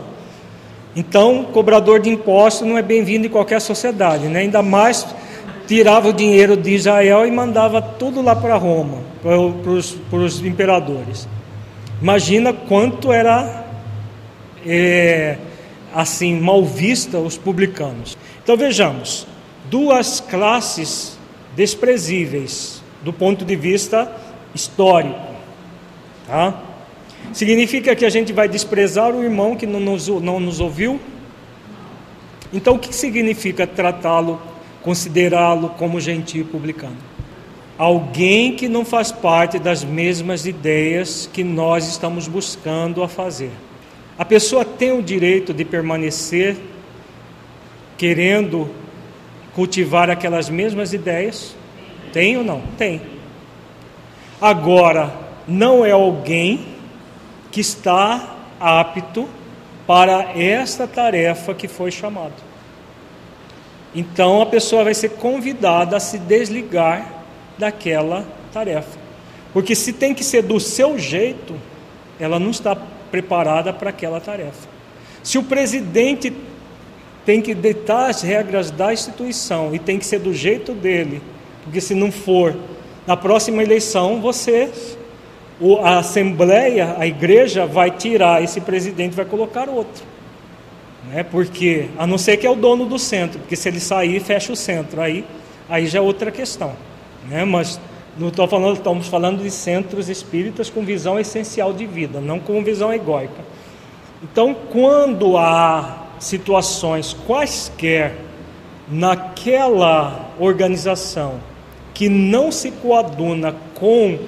[0.95, 4.41] Então, cobrador de impostos não é bem-vindo em qualquer sociedade, né?
[4.41, 5.07] ainda mais
[5.67, 11.27] tirava o dinheiro de Israel e mandava tudo lá para Roma, para os imperadores.
[12.01, 13.65] Imagina quanto era
[14.65, 15.37] é,
[15.93, 18.17] assim mal vista os publicanos.
[18.43, 19.27] Então vejamos,
[19.69, 21.17] duas classes
[21.55, 24.11] desprezíveis do ponto de vista
[24.53, 25.19] histórico.
[26.27, 26.61] Tá?
[27.33, 30.99] Significa que a gente vai desprezar o irmão que não nos, não nos ouviu?
[32.51, 34.41] Então o que significa tratá-lo,
[34.81, 36.97] considerá-lo como gentil publicano?
[37.77, 43.51] Alguém que não faz parte das mesmas ideias que nós estamos buscando a fazer.
[44.19, 46.57] A pessoa tem o direito de permanecer
[47.97, 48.69] querendo
[49.55, 51.55] cultivar aquelas mesmas ideias?
[52.11, 52.61] Tem ou não?
[52.77, 53.01] Tem.
[54.41, 55.13] Agora,
[55.47, 56.65] não é alguém
[57.49, 59.25] que está apto
[59.87, 62.33] para esta tarefa que foi chamado.
[63.95, 67.23] Então a pessoa vai ser convidada a se desligar
[67.57, 68.99] daquela tarefa.
[69.53, 71.55] Porque se tem que ser do seu jeito,
[72.19, 72.77] ela não está
[73.11, 74.67] preparada para aquela tarefa.
[75.23, 76.33] Se o presidente
[77.25, 81.21] tem que deitar as regras da instituição e tem que ser do jeito dele,
[81.63, 82.55] porque se não for,
[83.05, 84.71] na próxima eleição você,
[85.83, 90.03] a assembleia, a igreja vai tirar esse presidente vai colocar outro.
[91.11, 91.23] Né?
[91.23, 94.53] Porque, a não ser que é o dono do centro, porque se ele sair, fecha
[94.53, 95.25] o centro, aí,
[95.67, 96.73] aí já é outra questão.
[97.29, 97.43] Né?
[97.45, 97.79] Mas
[98.19, 102.61] não estou falando, estamos falando de centros espíritas com visão essencial de vida, não com
[102.61, 103.41] visão egóica.
[104.21, 108.17] Então, quando há situações quaisquer
[108.89, 111.39] naquela organização
[111.93, 114.19] que não se coaduna com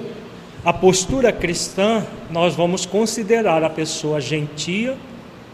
[0.64, 4.96] a postura cristã, nós vamos considerar a pessoa gentia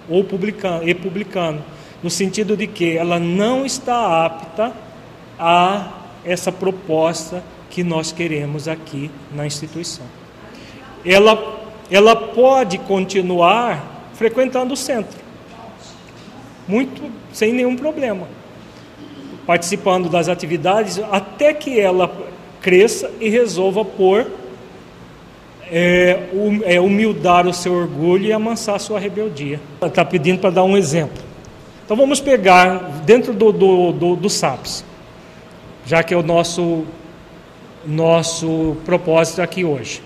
[0.08, 1.60] ou publicano, e publicano,
[2.02, 4.72] no sentido de que ela não está apta
[5.38, 5.88] a
[6.24, 10.04] essa proposta que nós queremos aqui na instituição.
[11.04, 11.60] Ela,
[11.90, 15.18] ela pode continuar frequentando o centro,
[16.66, 17.02] muito
[17.32, 18.28] sem nenhum problema,
[19.46, 22.10] participando das atividades até que ela
[22.60, 24.26] cresça e resolva pôr
[25.70, 26.28] é,
[26.64, 29.60] é, humildar o seu orgulho e amansar a sua rebeldia.
[29.80, 31.22] Está pedindo para dar um exemplo.
[31.84, 34.84] Então vamos pegar dentro do, do, do, do SAPS,
[35.86, 36.84] já que é o nosso,
[37.88, 40.02] nosso propósito aqui hoje.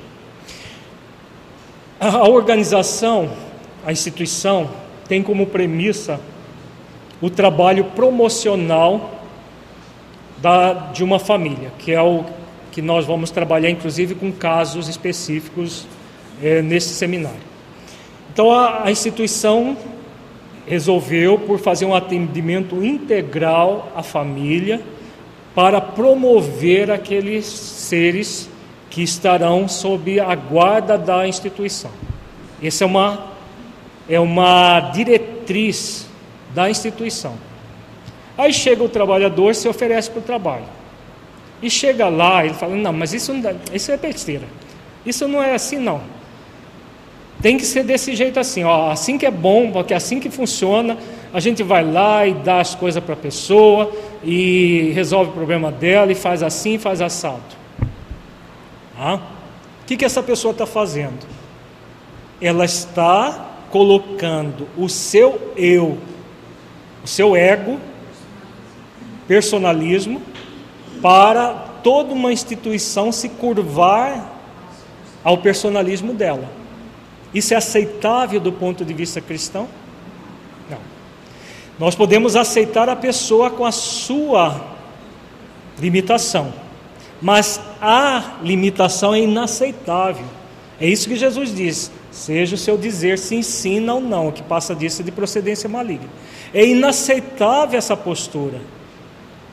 [1.98, 3.30] A, organização,
[3.84, 4.70] a instituição,
[5.08, 6.20] tem como premissa
[7.20, 9.20] o trabalho promocional
[10.38, 12.24] da, de uma família, que é o
[12.70, 15.84] que nós vamos trabalhar, inclusive, com casos específicos
[16.42, 17.52] é, nesse seminário.
[18.32, 19.76] Então, a, a instituição
[20.66, 24.80] resolveu por fazer um atendimento integral à família
[25.54, 28.48] para promover aqueles seres
[28.88, 31.90] que estarão sob a guarda da instituição.
[32.62, 33.32] Essa é uma,
[34.08, 36.06] é uma diretriz
[36.54, 37.34] da instituição.
[38.36, 40.64] Aí chega o trabalhador, se oferece para o trabalho.
[41.62, 44.46] E chega lá, ele fala: Não, mas isso, não dá, isso é besteira.
[45.04, 46.00] Isso não é assim, não.
[47.40, 50.30] Tem que ser desse jeito assim, ó, assim que é bom, porque é assim que
[50.30, 50.96] funciona.
[51.32, 53.90] A gente vai lá e dá as coisas para a pessoa
[54.22, 57.42] e resolve o problema dela e faz assim, faz assado.
[58.98, 59.18] Ah?
[59.82, 61.26] O que, que essa pessoa está fazendo?
[62.40, 65.98] Ela está colocando o seu eu,
[67.02, 67.80] o seu ego,
[69.26, 70.20] personalismo,
[71.00, 74.30] para toda uma instituição se curvar
[75.24, 76.48] ao personalismo dela.
[77.32, 79.66] Isso é aceitável do ponto de vista cristão?
[81.82, 84.60] Nós podemos aceitar a pessoa com a sua
[85.80, 86.54] limitação,
[87.20, 90.26] mas a limitação é inaceitável.
[90.80, 94.44] É isso que Jesus diz: seja o seu dizer se ensina ou não, o que
[94.44, 96.08] passa disso é de procedência maligna.
[96.54, 98.60] É inaceitável essa postura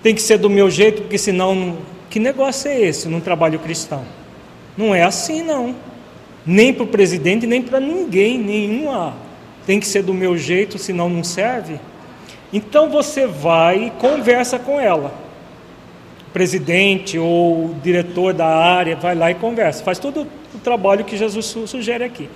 [0.02, 1.78] tem que ser do meu jeito, porque senão.
[2.10, 4.04] Que negócio é esse num trabalho cristão?
[4.76, 5.76] Não é assim, não.
[6.44, 9.14] Nem para o presidente, nem para ninguém, nenhuma.
[9.66, 11.80] Tem que ser do meu jeito, senão não serve.
[12.52, 15.14] Então você vai e conversa com ela.
[16.28, 19.84] O presidente ou o diretor da área vai lá e conversa.
[19.84, 22.30] Faz todo o trabalho que Jesus sugere aqui.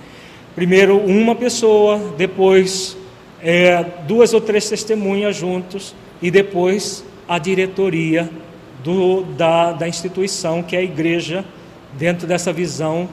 [0.54, 2.96] Primeiro uma pessoa, depois
[3.42, 8.30] é, duas ou três testemunhas juntos e depois a diretoria
[8.82, 11.44] do, da, da instituição, que é a igreja,
[11.94, 13.08] dentro dessa visão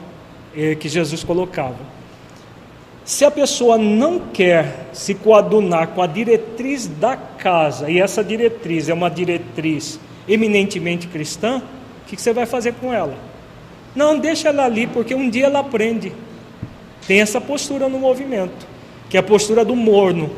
[0.56, 1.78] eh, que Jesus colocava.
[3.04, 8.88] Se a pessoa não quer se coadunar com a diretriz da casa, e essa diretriz
[8.88, 9.98] é uma diretriz
[10.28, 13.14] eminentemente cristã, o que, você vai fazer com ela?
[13.94, 16.12] Não, deixa ela ali, porque um dia ela aprende.
[17.06, 18.66] Tem essa postura no movimento,
[19.10, 20.30] que é a postura do morno,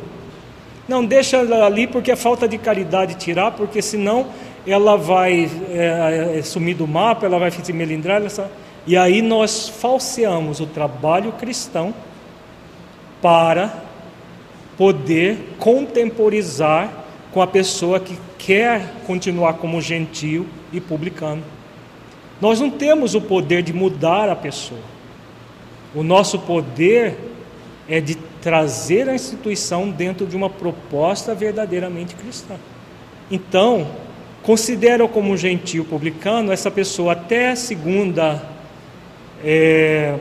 [0.86, 4.26] não, deixa ela ali porque é falta de caridade tirar, porque senão
[4.66, 8.22] ela vai é, sumir do mapa, ela vai se melindrar.
[8.86, 11.94] E aí nós falseamos o trabalho cristão
[13.24, 13.72] para
[14.76, 16.92] poder contemporizar
[17.32, 21.42] com a pessoa que quer continuar como gentil e publicano.
[22.38, 24.82] Nós não temos o poder de mudar a pessoa.
[25.94, 27.16] O nosso poder
[27.88, 32.56] é de trazer a instituição dentro de uma proposta verdadeiramente cristã.
[33.30, 33.86] Então,
[34.42, 38.42] consideram como gentil publicano, essa pessoa até segunda,
[39.42, 40.18] é,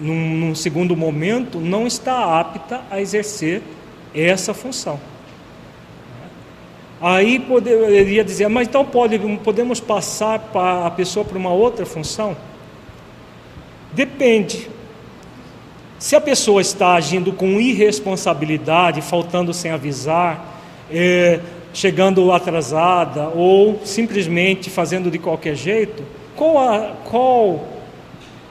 [0.00, 3.62] num, num segundo momento, não está apta a exercer
[4.14, 4.98] essa função.
[7.00, 12.36] Aí poderia dizer, mas então pode, podemos passar para a pessoa para uma outra função?
[13.92, 14.68] Depende.
[15.98, 20.60] Se a pessoa está agindo com irresponsabilidade, faltando sem avisar,
[20.90, 21.40] é,
[21.72, 26.02] chegando atrasada ou simplesmente fazendo de qualquer jeito,
[26.36, 27.64] qual a, qual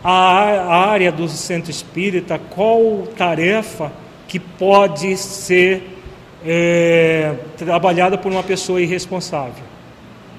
[0.03, 3.91] a área do centro espírita, qual tarefa
[4.27, 5.97] que pode ser
[6.45, 9.63] é, trabalhada por uma pessoa irresponsável?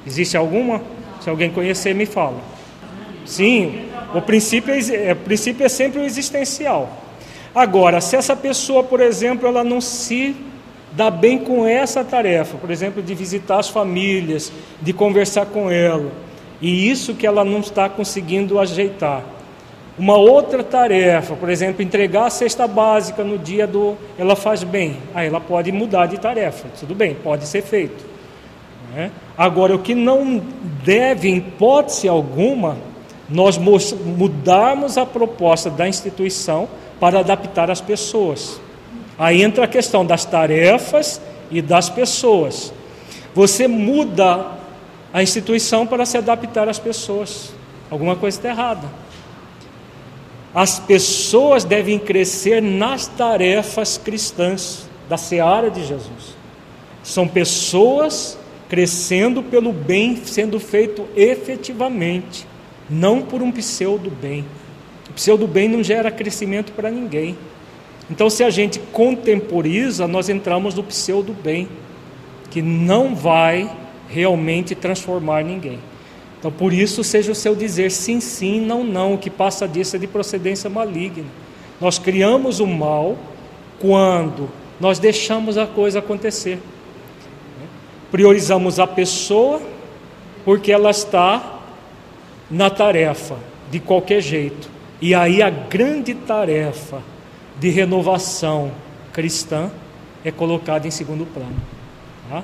[0.06, 0.80] Existe alguma?
[1.20, 2.40] Se alguém conhecer, me fala.
[3.26, 6.90] Sim, o princípio é, o princípio é sempre o existencial.
[7.54, 10.34] Agora, se essa pessoa, por exemplo, ela não se
[10.92, 16.10] dá bem com essa tarefa, por exemplo, de visitar as famílias, de conversar com ela,
[16.60, 19.22] e isso que ela não está conseguindo ajeitar,
[20.00, 23.98] uma outra tarefa, por exemplo, entregar a cesta básica no dia do.
[24.18, 24.96] Ela faz bem.
[25.14, 26.68] Aí ela pode mudar de tarefa.
[26.80, 28.02] Tudo bem, pode ser feito.
[28.94, 29.10] Né?
[29.36, 30.40] Agora, o que não
[30.82, 32.78] deve, em hipótese alguma,
[33.28, 36.66] nós mudarmos a proposta da instituição
[36.98, 38.58] para adaptar as pessoas.
[39.18, 41.20] Aí entra a questão das tarefas
[41.50, 42.72] e das pessoas.
[43.34, 44.46] Você muda
[45.12, 47.52] a instituição para se adaptar às pessoas.
[47.90, 48.88] Alguma coisa está errada.
[50.54, 56.36] As pessoas devem crescer nas tarefas cristãs da seara de Jesus.
[57.02, 58.36] São pessoas
[58.68, 62.46] crescendo pelo bem sendo feito efetivamente,
[62.88, 64.44] não por um pseudo bem.
[65.08, 67.36] O pseudo bem não gera crescimento para ninguém.
[68.08, 71.68] Então, se a gente contemporiza, nós entramos no pseudo bem,
[72.50, 73.70] que não vai
[74.08, 75.78] realmente transformar ninguém.
[76.40, 79.94] Então, por isso, seja o seu dizer sim, sim, não, não, o que passa disso
[79.94, 81.26] é de procedência maligna.
[81.78, 83.18] Nós criamos o mal
[83.78, 84.48] quando
[84.80, 86.58] nós deixamos a coisa acontecer.
[88.10, 89.60] Priorizamos a pessoa
[90.42, 91.60] porque ela está
[92.50, 93.36] na tarefa,
[93.70, 94.70] de qualquer jeito.
[94.98, 97.02] E aí a grande tarefa
[97.58, 98.72] de renovação
[99.12, 99.70] cristã
[100.24, 101.56] é colocada em segundo plano.
[102.30, 102.42] Tá?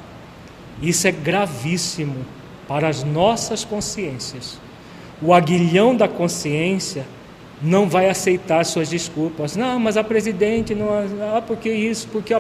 [0.83, 2.36] Isso é gravíssimo
[2.69, 4.59] para as nossas consciências.
[5.23, 7.07] O aguilhão da consciência
[7.63, 9.57] não vai aceitar suas desculpas.
[9.57, 10.89] Não, mas a presidente não,
[11.35, 12.35] ah, porque isso, porque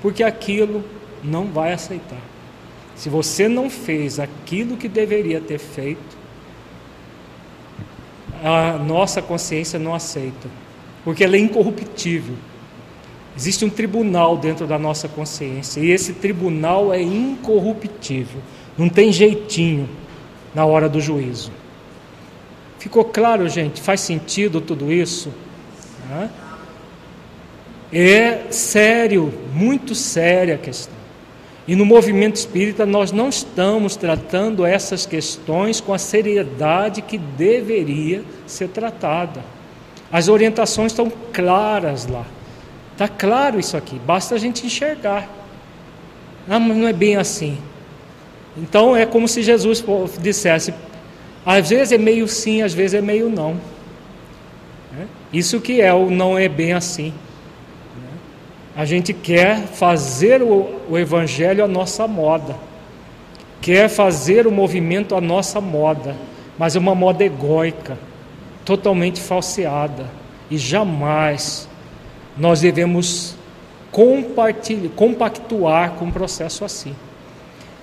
[0.00, 0.84] porque aquilo
[1.22, 2.20] não vai aceitar.
[2.94, 6.16] Se você não fez aquilo que deveria ter feito,
[8.42, 10.48] a nossa consciência não aceita,
[11.04, 12.36] porque ela é incorruptível.
[13.36, 18.40] Existe um tribunal dentro da nossa consciência e esse tribunal é incorruptível.
[18.76, 19.88] Não tem jeitinho
[20.54, 21.50] na hora do juízo.
[22.78, 23.80] Ficou claro, gente?
[23.80, 25.32] Faz sentido tudo isso?
[27.92, 30.94] É sério, muito séria a questão.
[31.68, 38.22] E no movimento espírita nós não estamos tratando essas questões com a seriedade que deveria
[38.46, 39.42] ser tratada.
[40.12, 42.24] As orientações estão claras lá.
[42.92, 45.28] Está claro isso aqui, basta a gente enxergar.
[46.48, 47.58] Ah, mas não é bem assim.
[48.56, 49.84] Então é como se Jesus
[50.20, 50.72] dissesse:
[51.44, 53.54] às vezes é meio sim, às vezes é meio não.
[54.92, 55.06] Né?
[55.32, 57.12] Isso que é o não é bem assim.
[57.96, 58.08] Né?
[58.74, 62.56] A gente quer fazer o, o Evangelho à nossa moda,
[63.60, 66.16] quer fazer o movimento à nossa moda,
[66.58, 67.98] mas é uma moda egóica,
[68.64, 70.06] totalmente falseada,
[70.50, 71.68] e jamais
[72.36, 73.36] nós devemos
[73.92, 76.94] compartilhar, compactuar com um processo assim.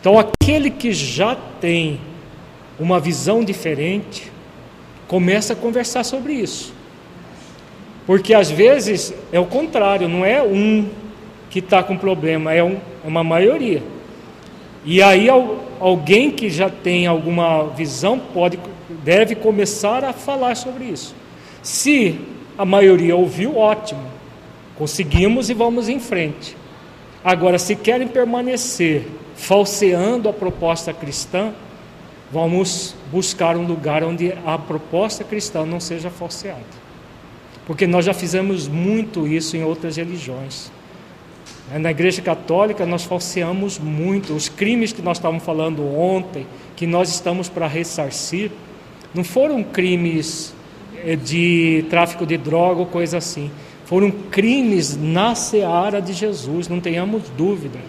[0.03, 1.97] Então, aquele que já tem
[2.77, 4.29] uma visão diferente,
[5.07, 6.73] começa a conversar sobre isso.
[8.05, 10.89] Porque às vezes é o contrário, não é um
[11.49, 13.81] que está com problema, é, um, é uma maioria.
[14.83, 15.29] E aí
[15.79, 18.59] alguém que já tem alguma visão pode,
[19.05, 21.15] deve começar a falar sobre isso.
[21.61, 22.19] Se
[22.57, 24.03] a maioria ouviu, ótimo,
[24.77, 26.57] conseguimos e vamos em frente.
[27.23, 29.07] Agora, se querem permanecer
[29.43, 31.53] falseando a proposta cristã,
[32.31, 36.61] vamos buscar um lugar onde a proposta cristã não seja falseada.
[37.65, 40.71] Porque nós já fizemos muito isso em outras religiões.
[41.77, 44.33] Na Igreja Católica nós falseamos muito.
[44.33, 46.47] Os crimes que nós estávamos falando ontem,
[46.77, 48.49] que nós estamos para ressarcir,
[49.13, 50.53] não foram crimes
[51.05, 53.51] eh, de tráfico de droga ou coisa assim.
[53.85, 57.79] Foram crimes na seara de Jesus, não tenhamos dúvida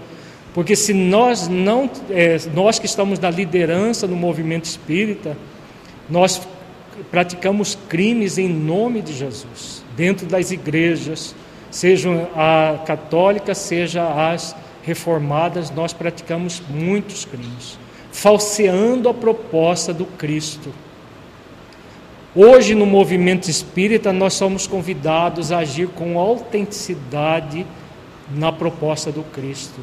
[0.54, 5.36] Porque se nós não, é, nós que estamos na liderança do movimento espírita,
[6.08, 6.40] nós
[7.10, 11.34] praticamos crimes em nome de Jesus, dentro das igrejas,
[11.72, 14.54] sejam a católica, seja as
[14.84, 17.76] reformadas, nós praticamos muitos crimes,
[18.12, 20.72] falseando a proposta do Cristo.
[22.32, 27.66] Hoje, no movimento espírita, nós somos convidados a agir com autenticidade
[28.32, 29.80] na proposta do Cristo,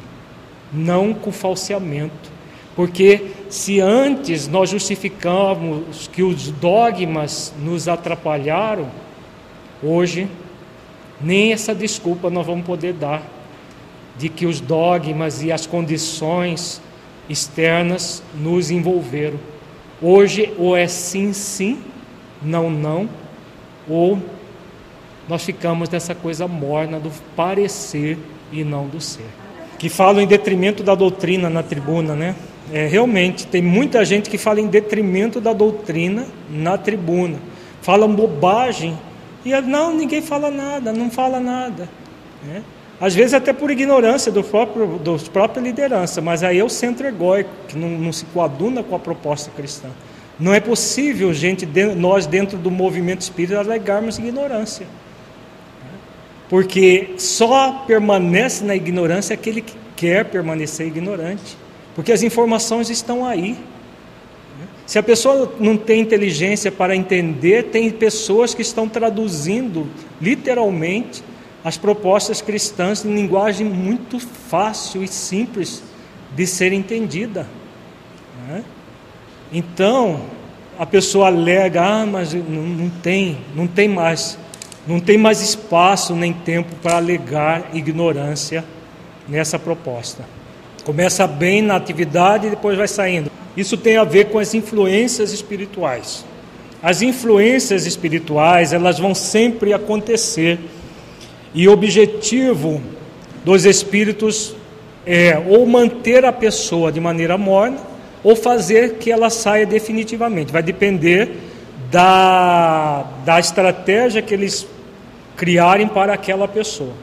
[0.72, 2.30] não com falseamento.
[2.74, 8.88] Porque se antes nós justificamos que os dogmas nos atrapalharam,
[9.82, 10.28] hoje
[11.20, 13.22] nem essa desculpa nós vamos poder dar
[14.16, 16.80] de que os dogmas e as condições
[17.28, 19.38] externas nos envolveram.
[20.00, 21.78] Hoje ou é sim, sim,
[22.42, 23.08] não, não,
[23.88, 24.18] ou
[25.28, 28.18] nós ficamos nessa coisa morna do parecer
[28.50, 29.41] e não do ser.
[29.82, 32.36] Que falam em detrimento da doutrina na tribuna, né?
[32.72, 37.40] É, realmente, tem muita gente que fala em detrimento da doutrina na tribuna.
[37.80, 38.96] Falam bobagem
[39.44, 41.88] e não, ninguém fala nada, não fala nada.
[42.44, 42.62] Né?
[43.00, 47.04] Às vezes até por ignorância do próprio, da própria liderança, mas aí é o centro
[47.04, 49.88] egóico, que não, não se coaduna com a proposta cristã.
[50.38, 54.86] Não é possível, gente, nós dentro do movimento espírita alegarmos ignorância.
[56.52, 61.56] Porque só permanece na ignorância aquele que quer permanecer ignorante.
[61.94, 63.56] Porque as informações estão aí.
[64.84, 69.88] Se a pessoa não tem inteligência para entender, tem pessoas que estão traduzindo
[70.20, 71.24] literalmente
[71.64, 75.82] as propostas cristãs em linguagem muito fácil e simples
[76.36, 77.46] de ser entendida.
[78.46, 78.62] Né?
[79.50, 80.20] Então,
[80.78, 84.38] a pessoa alega, ah, mas não, não tem, não tem mais,
[84.86, 88.64] não tem mais espaço nem tempo para alegar ignorância
[89.28, 90.24] nessa proposta.
[90.84, 93.30] Começa bem na atividade e depois vai saindo.
[93.56, 96.24] Isso tem a ver com as influências espirituais.
[96.82, 100.58] As influências espirituais, elas vão sempre acontecer
[101.54, 102.82] e o objetivo
[103.44, 104.56] dos espíritos
[105.06, 107.78] é ou manter a pessoa de maneira morna
[108.24, 110.52] ou fazer que ela saia definitivamente.
[110.52, 111.30] Vai depender
[111.92, 114.66] da, da estratégia que eles
[115.36, 116.94] criarem para aquela pessoa.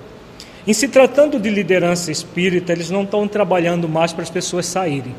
[0.68, 5.16] Em se tratando de liderança espírita, eles não estão trabalhando mais para as pessoas saírem.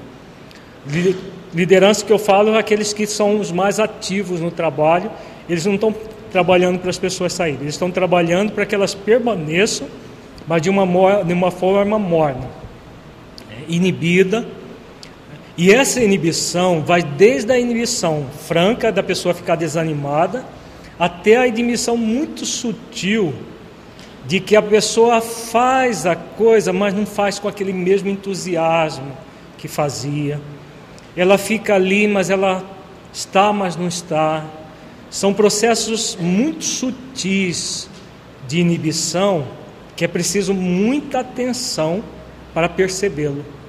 [1.54, 5.10] Liderança que eu falo é aqueles que são os mais ativos no trabalho,
[5.48, 5.94] eles não estão
[6.32, 9.86] trabalhando para as pessoas saírem, eles estão trabalhando para que elas permaneçam,
[10.46, 12.48] mas de uma, de uma forma morna,
[13.50, 14.46] é, inibida.
[15.60, 20.42] E essa inibição vai desde a inibição franca da pessoa ficar desanimada,
[20.98, 23.34] até a inibição muito sutil
[24.26, 29.12] de que a pessoa faz a coisa, mas não faz com aquele mesmo entusiasmo
[29.58, 30.40] que fazia.
[31.14, 32.64] Ela fica ali, mas ela
[33.12, 34.42] está, mas não está.
[35.10, 37.86] São processos muito sutis
[38.48, 39.46] de inibição
[39.94, 42.02] que é preciso muita atenção
[42.54, 43.59] para percebê-lo.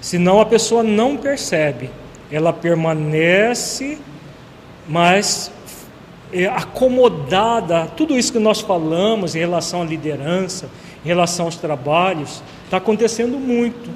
[0.00, 1.90] Senão a pessoa não percebe,
[2.30, 3.98] ela permanece,
[4.88, 5.52] mas
[6.32, 7.86] é acomodada.
[7.96, 10.70] Tudo isso que nós falamos em relação à liderança,
[11.04, 13.90] em relação aos trabalhos, está acontecendo muito.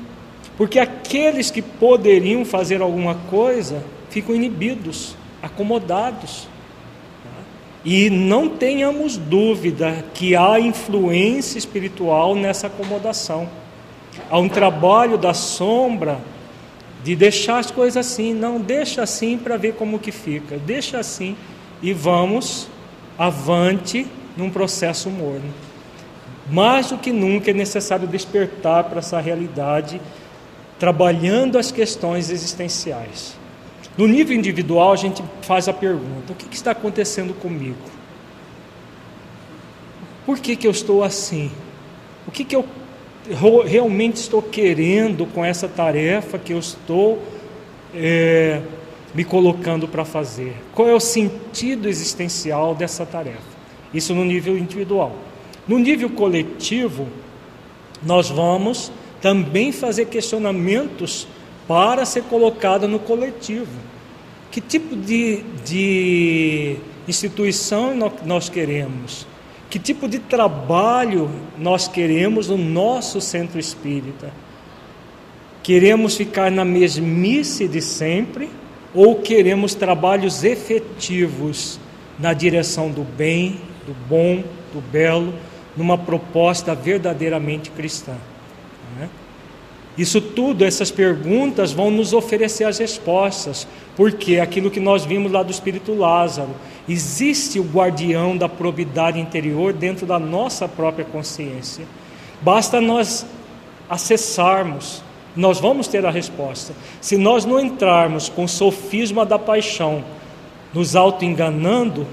[0.57, 6.49] Porque aqueles que poderiam fazer alguma coisa ficam inibidos acomodados.
[7.85, 13.49] E não tenhamos dúvida que há influência espiritual nessa acomodação.
[14.35, 16.19] Há um trabalho da sombra
[17.05, 21.37] de deixar as coisas assim, não deixa assim para ver como que fica, deixa assim
[21.81, 22.67] e vamos
[23.17, 24.05] avante
[24.37, 25.55] num processo morno.
[26.51, 30.01] Mais do que nunca é necessário despertar para essa realidade,
[30.81, 33.37] trabalhando as questões existenciais.
[33.97, 37.89] No nível individual, a gente faz a pergunta: o que, que está acontecendo comigo?
[40.27, 41.53] Por que, que eu estou assim?
[42.27, 42.65] O que, que eu
[43.31, 47.23] realmente estou querendo com essa tarefa que eu estou
[47.95, 48.61] é,
[49.15, 50.55] me colocando para fazer?
[50.75, 53.55] Qual é o sentido existencial dessa tarefa?
[53.93, 55.13] Isso no nível individual.
[55.67, 57.09] No nível coletivo,
[58.03, 58.93] nós vamos
[59.23, 61.27] também fazer questionamentos
[61.67, 63.73] para ser colocada no coletivo.
[64.51, 66.77] Que tipo de, de
[67.09, 67.95] instituição
[68.25, 69.27] nós queremos?
[69.71, 74.33] Que tipo de trabalho nós queremos no nosso centro espírita?
[75.63, 78.51] Queremos ficar na mesmice de sempre
[78.95, 81.81] ou queremos trabalhos efetivos
[82.19, 85.35] na direção do bem, do bom, do belo,
[85.77, 88.15] numa proposta verdadeiramente cristã?
[88.99, 89.09] Né?
[89.97, 93.67] Isso tudo, essas perguntas vão nos oferecer as respostas,
[93.97, 96.51] porque aquilo que nós vimos lá do Espírito Lázaro,
[96.89, 101.85] existe o guardião da probidade interior dentro da nossa própria consciência.
[102.41, 103.25] Basta nós
[103.89, 105.03] acessarmos,
[105.37, 106.75] nós vamos ter a resposta.
[107.01, 110.05] Se nós não entrarmos com o sofisma da paixão,
[110.73, 112.05] nos auto-enganando,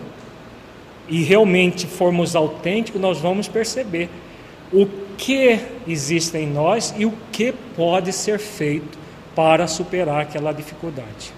[1.10, 4.10] e realmente formos autênticos, nós vamos perceber
[4.72, 4.88] o
[5.18, 8.96] que existe em nós e o que pode ser feito
[9.36, 11.34] para superar aquela dificuldade.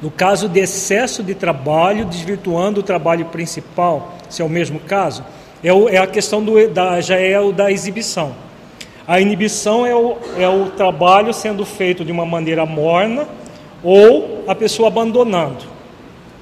[0.00, 5.22] No caso de excesso de trabalho, desvirtuando o trabalho principal, se é o mesmo caso,
[5.62, 8.34] é, o, é a questão do, da, já é o da exibição.
[9.06, 13.28] A inibição é o, é o trabalho sendo feito de uma maneira morna
[13.84, 15.66] ou a pessoa abandonando.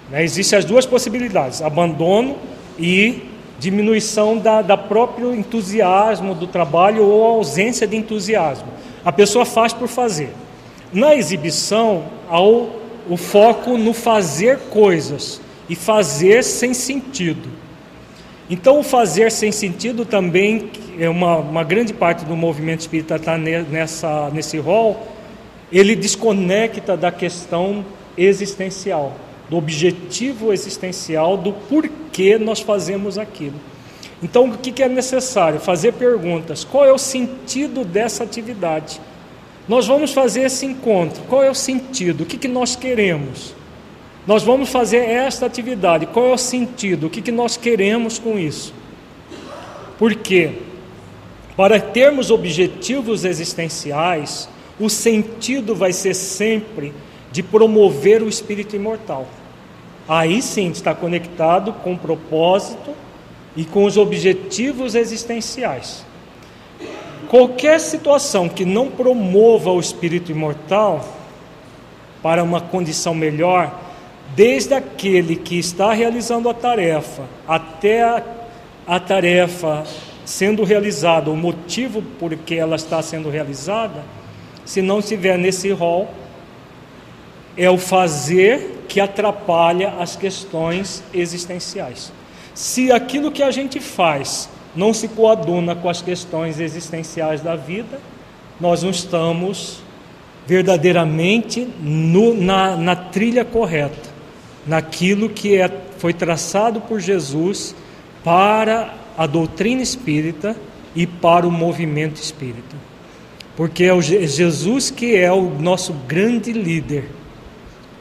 [0.08, 0.22] Né?
[0.22, 2.36] Existem as duas possibilidades: abandono
[2.78, 3.29] e
[3.60, 8.68] diminuição da, da próprio entusiasmo do trabalho ou ausência de entusiasmo.
[9.04, 10.30] A pessoa faz por fazer.
[10.90, 12.70] Na exibição, há o,
[13.08, 17.48] o foco no fazer coisas e fazer sem sentido.
[18.48, 23.38] Então, o fazer sem sentido também é uma, uma grande parte do movimento espírita está
[23.38, 25.06] nessa, nesse rol,
[25.70, 27.84] ele desconecta da questão
[28.16, 29.12] existencial
[29.50, 33.56] do objetivo existencial, do porquê nós fazemos aquilo.
[34.22, 35.58] Então, o que é necessário?
[35.58, 36.62] Fazer perguntas.
[36.62, 39.00] Qual é o sentido dessa atividade?
[39.66, 41.22] Nós vamos fazer esse encontro.
[41.28, 42.22] Qual é o sentido?
[42.22, 43.54] O que, que nós queremos?
[44.24, 46.06] Nós vamos fazer esta atividade.
[46.06, 47.08] Qual é o sentido?
[47.08, 48.72] O que, que nós queremos com isso?
[49.98, 50.52] Por quê?
[51.56, 54.48] Para termos objetivos existenciais,
[54.78, 56.92] o sentido vai ser sempre
[57.32, 59.26] de promover o espírito imortal.
[60.10, 62.90] Aí sim está conectado com o propósito
[63.56, 66.04] e com os objetivos existenciais.
[67.28, 71.04] Qualquer situação que não promova o espírito imortal
[72.20, 73.72] para uma condição melhor,
[74.34, 78.20] desde aquele que está realizando a tarefa até a,
[78.88, 79.84] a tarefa
[80.24, 84.02] sendo realizada, o motivo por que ela está sendo realizada,
[84.64, 86.08] se não estiver nesse rol,
[87.56, 92.12] é o fazer que atrapalha as questões existenciais.
[92.54, 98.00] Se aquilo que a gente faz não se coaduna com as questões existenciais da vida,
[98.60, 99.82] nós não estamos
[100.46, 104.10] verdadeiramente no, na, na, trilha correta,
[104.66, 107.74] naquilo que é, foi traçado por Jesus
[108.24, 110.56] para a doutrina espírita
[110.94, 112.76] e para o movimento espírita.
[113.56, 117.19] Porque é o Jesus que é o nosso grande líder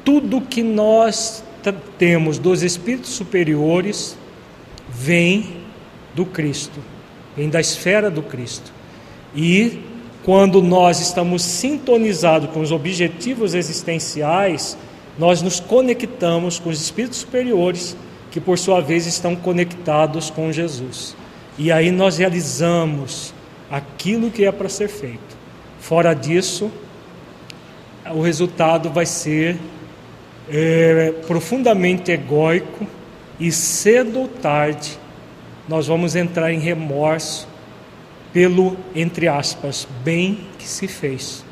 [0.04, 1.44] tudo que nós
[1.98, 4.18] temos dos espíritos superiores
[4.90, 5.58] vem
[6.16, 6.80] do Cristo,
[7.36, 8.72] vem da esfera do Cristo.
[9.36, 9.80] E
[10.24, 14.78] quando nós estamos sintonizados com os objetivos existenciais,
[15.18, 17.96] nós nos conectamos com os espíritos superiores,
[18.32, 21.16] que por sua vez estão conectados com Jesus.
[21.58, 23.34] E aí nós realizamos
[23.70, 25.38] aquilo que é para ser feito.
[25.80, 26.72] Fora disso,
[28.14, 29.58] o resultado vai ser
[30.52, 32.86] é, profundamente egóico
[33.40, 34.98] e cedo ou tarde
[35.68, 37.48] nós vamos entrar em remorso
[38.34, 41.46] pelo, entre aspas, bem que se fez.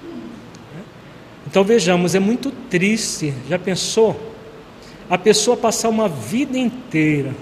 [1.46, 4.20] Então vejamos, é muito triste, já pensou?
[5.10, 7.34] A pessoa passar uma vida inteira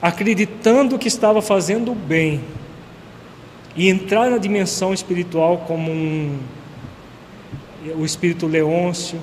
[0.00, 2.40] acreditando que estava fazendo o bem
[3.74, 6.38] e entrar na dimensão espiritual como um,
[7.96, 9.18] o espírito Leôncio,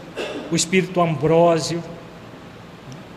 [0.51, 1.83] o espírito Ambrósio,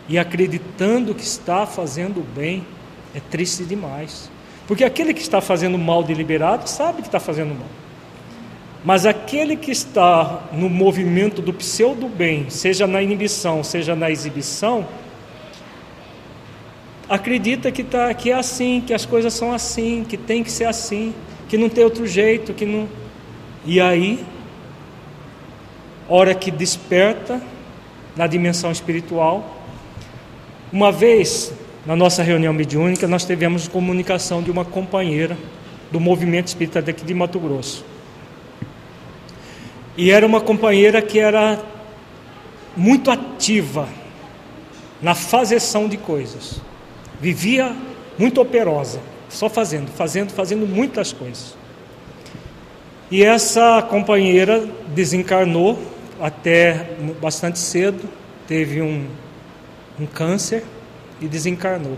[0.09, 2.65] e acreditando que está fazendo bem,
[3.13, 4.29] é triste demais.
[4.65, 7.67] Porque aquele que está fazendo mal deliberado sabe que está fazendo mal.
[8.85, 14.87] Mas aquele que está no movimento do pseudo bem, seja na inibição, seja na exibição,
[17.09, 20.65] acredita que, tá, que é assim, que as coisas são assim, que tem que ser
[20.65, 21.13] assim,
[21.49, 22.87] que não tem outro jeito, que não.
[23.65, 24.25] E aí
[26.09, 27.41] hora que desperta
[28.15, 29.57] na dimensão espiritual.
[30.71, 31.53] Uma vez,
[31.85, 35.37] na nossa reunião mediúnica, nós tivemos comunicação de uma companheira
[35.91, 37.85] do movimento espírita daqui de Mato Grosso.
[39.95, 41.59] E era uma companheira que era
[42.75, 43.87] muito ativa
[45.01, 46.61] na fazeção de coisas.
[47.19, 47.75] Vivia
[48.17, 51.55] muito operosa, só fazendo, fazendo, fazendo muitas coisas.
[53.09, 55.79] E essa companheira desencarnou
[56.21, 58.07] até bastante cedo,
[58.47, 59.07] teve um,
[59.99, 60.63] um câncer
[61.21, 61.97] e desencarnou.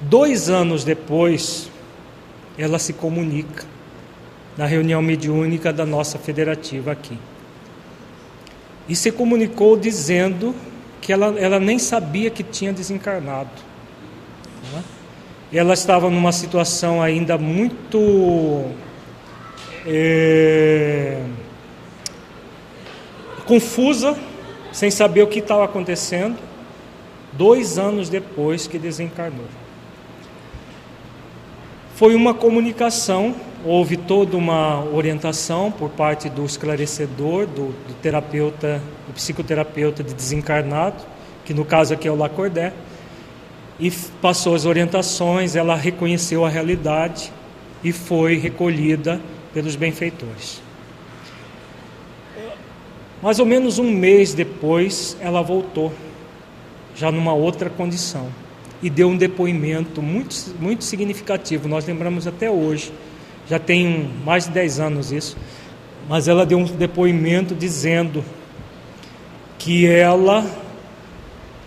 [0.00, 1.70] Dois anos depois,
[2.56, 3.64] ela se comunica
[4.56, 7.18] na reunião mediúnica da nossa federativa aqui.
[8.88, 10.54] E se comunicou dizendo
[11.00, 13.50] que ela, ela nem sabia que tinha desencarnado.
[14.72, 14.82] Né?
[15.52, 18.72] Ela estava numa situação ainda muito
[19.86, 21.22] é,
[23.48, 24.16] confusa,
[24.72, 26.38] sem saber o que estava acontecendo,
[27.32, 29.46] dois anos depois que desencarnou.
[31.96, 33.34] Foi uma comunicação
[33.64, 41.02] houve toda uma orientação por parte do esclarecedor, do, do terapeuta, do psicoterapeuta de desencarnado,
[41.44, 42.72] que no caso aqui é o Lacordé,
[43.80, 47.32] e passou as orientações, ela reconheceu a realidade
[47.82, 49.20] e foi recolhida
[49.52, 50.60] pelos benfeitores.
[53.22, 55.92] Mais ou menos um mês depois, ela voltou,
[56.94, 58.28] já numa outra condição,
[58.82, 61.68] e deu um depoimento muito, muito significativo.
[61.68, 62.92] Nós lembramos até hoje
[63.48, 65.36] já tem mais de 10 anos isso,
[66.08, 68.22] mas ela deu um depoimento dizendo
[69.58, 70.44] que ela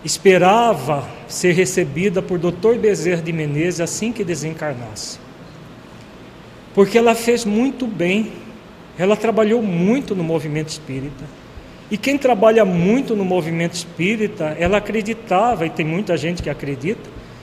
[0.04, 2.78] esperava ser recebida por Dr.
[2.80, 5.18] Bezerra de Menezes assim que desencarnasse.
[6.74, 8.32] Porque ela fez muito bem,
[8.96, 11.24] ela trabalhou muito no movimento espírita.
[11.92, 17.02] E quem trabalha muito no movimento espírita, ela acreditava, e tem muita gente que acredita,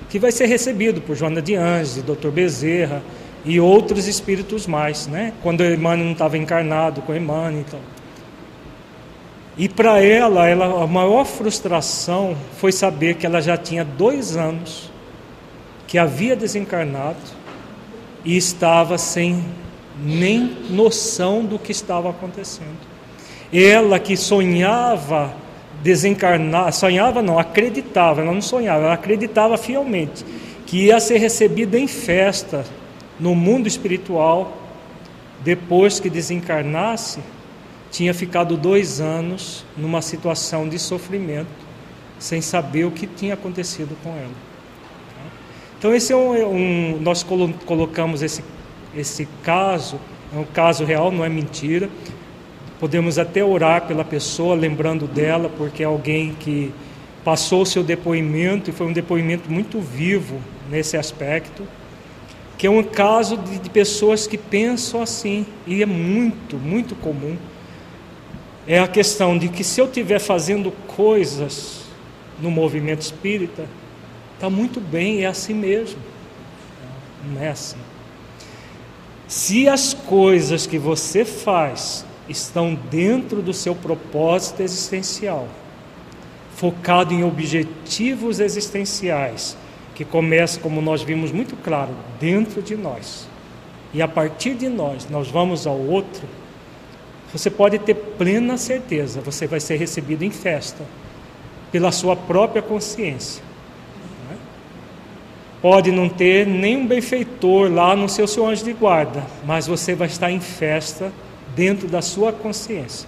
[0.10, 2.30] que vai ser recebido por Joana de Anjos, Dr.
[2.30, 3.04] Bezerra,
[3.46, 5.34] e outros espíritos mais, né?
[5.44, 7.80] Quando Emmanuel não estava encarnado com Emmanuel, então.
[9.56, 14.90] E para ela, ela, a maior frustração foi saber que ela já tinha dois anos
[15.86, 17.20] que havia desencarnado
[18.26, 19.46] e estava sem
[20.04, 22.89] nem noção do que estava acontecendo.
[23.52, 25.34] Ela que sonhava
[25.82, 30.26] desencarnar, sonhava não, acreditava, ela não sonhava, ela acreditava fielmente
[30.66, 32.64] que ia ser recebida em festa
[33.20, 34.56] no mundo espiritual,
[35.44, 37.20] depois que desencarnasse,
[37.90, 41.48] tinha ficado dois anos numa situação de sofrimento,
[42.20, 44.50] sem saber o que tinha acontecido com ela.
[45.80, 48.44] Então esse é um, é um nós colocamos esse
[48.96, 50.00] esse caso,
[50.36, 51.90] é um caso real, não é mentira.
[52.80, 56.72] Podemos até orar pela pessoa, lembrando dela, porque é alguém que
[57.24, 60.40] passou o seu depoimento e foi um depoimento muito vivo
[60.70, 61.68] nesse aspecto
[62.60, 67.38] que é um caso de, de pessoas que pensam assim, e é muito, muito comum.
[68.68, 71.86] É a questão de que se eu estiver fazendo coisas
[72.42, 73.66] no movimento espírita,
[74.36, 76.02] está muito bem, é assim mesmo.
[77.32, 77.78] Não é assim.
[79.26, 85.48] Se as coisas que você faz estão dentro do seu propósito existencial,
[86.56, 89.58] focado em objetivos existenciais,
[89.96, 93.28] que começa, como nós vimos muito claro, dentro de nós.
[93.94, 96.22] E a partir de nós, nós vamos ao outro.
[97.34, 100.84] Você pode ter plena certeza, você vai ser recebido em festa,
[101.72, 103.44] pela sua própria consciência.
[104.30, 104.38] Né?
[105.62, 110.08] Pode não ter nenhum benfeitor lá no seu seu anjo de guarda, mas você vai
[110.08, 111.12] estar em festa
[111.56, 113.08] dentro da sua consciência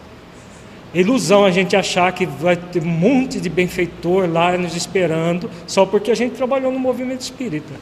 [0.93, 5.85] ilusão a gente achar que vai ter um monte de benfeitor lá nos esperando, só
[5.85, 7.73] porque a gente trabalhou no movimento espírita.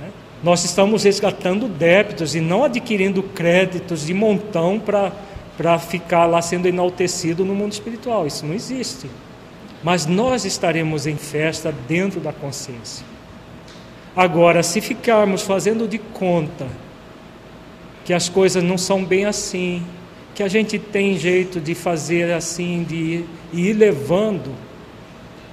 [0.00, 0.10] Né?
[0.42, 7.44] Nós estamos resgatando débitos e não adquirindo créditos de montão para ficar lá sendo enaltecido
[7.44, 8.26] no mundo espiritual.
[8.26, 9.10] Isso não existe.
[9.82, 13.04] Mas nós estaremos em festa dentro da consciência.
[14.16, 16.66] Agora, se ficarmos fazendo de conta
[18.10, 19.84] que as coisas não são bem assim,
[20.34, 24.52] que a gente tem jeito de fazer assim, de ir levando,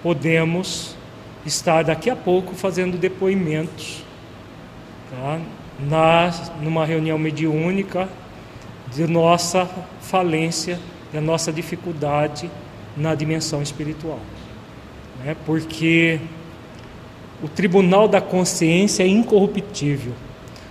[0.01, 0.95] podemos
[1.45, 4.03] estar daqui a pouco fazendo depoimentos
[5.11, 5.39] tá?
[5.79, 8.09] Na, numa reunião mediúnica
[8.91, 9.69] de nossa
[10.01, 10.79] falência,
[11.13, 12.49] da nossa dificuldade
[12.97, 14.19] na dimensão espiritual.
[15.23, 15.37] Né?
[15.45, 16.19] Porque
[17.39, 20.13] o tribunal da consciência é incorruptível.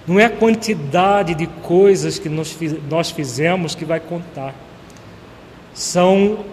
[0.07, 2.57] Não é a quantidade de coisas que nós,
[2.89, 4.55] nós fizemos que vai contar.
[5.75, 6.45] São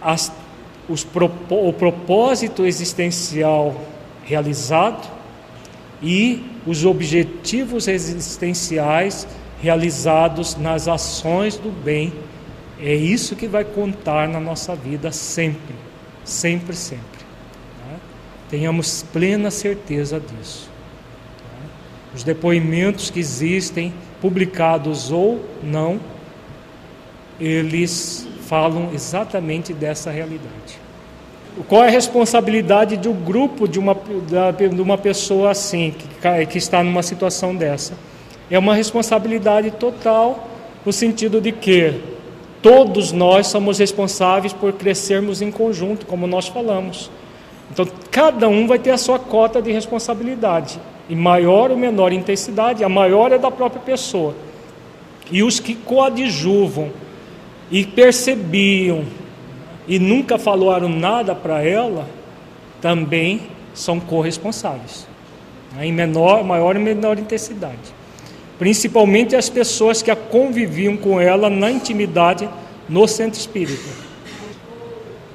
[0.00, 0.32] as,
[0.88, 1.06] os,
[1.50, 3.76] o propósito existencial
[4.24, 5.08] realizado
[6.02, 9.26] e os objetivos existenciais
[9.60, 12.12] realizados nas ações do bem.
[12.80, 15.74] É isso que vai contar na nossa vida sempre,
[16.24, 17.04] sempre, sempre.
[17.78, 17.96] Tá?
[18.50, 20.71] Tenhamos plena certeza disso.
[22.14, 25.98] Os depoimentos que existem, publicados ou não,
[27.40, 30.80] eles falam exatamente dessa realidade.
[31.68, 36.82] Qual é a responsabilidade do grupo de uma, de uma pessoa assim, que, que está
[36.82, 37.94] numa situação dessa?
[38.54, 40.46] é uma responsabilidade total,
[40.84, 41.94] no sentido de que
[42.60, 47.10] todos nós somos responsáveis por crescermos em conjunto, como nós falamos.
[47.70, 52.84] Então, cada um vai ter a sua cota de responsabilidade, em maior ou menor intensidade,
[52.84, 54.34] a maior é da própria pessoa.
[55.30, 56.90] E os que coadjuvam
[57.70, 59.04] e percebiam
[59.86, 62.06] e nunca falaram nada para ela,
[62.80, 63.42] também
[63.74, 65.06] são corresponsáveis,
[65.74, 67.94] né, em menor, maior e menor intensidade.
[68.58, 72.48] Principalmente as pessoas que a conviviam com ela na intimidade
[72.88, 73.88] no centro espírita.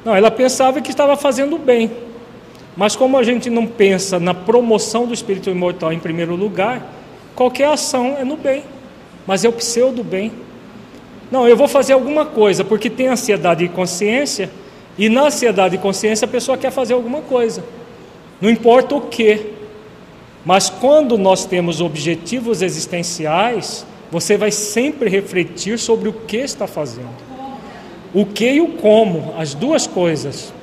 [0.05, 1.91] Não, ela pensava que estava fazendo bem,
[2.77, 6.93] mas como a gente não pensa na promoção do espírito imortal em primeiro lugar,
[7.35, 8.63] qualquer ação é no bem,
[9.25, 10.31] mas é o pseudo bem.
[11.31, 14.51] Não, eu vou fazer alguma coisa porque tem ansiedade e consciência,
[14.95, 17.63] e na ansiedade e consciência a pessoa quer fazer alguma coisa,
[18.39, 19.53] não importa o que.
[20.45, 27.09] Mas quando nós temos objetivos existenciais, você vai sempre refletir sobre o que está fazendo.
[28.13, 30.53] O que e o como, as duas coisas.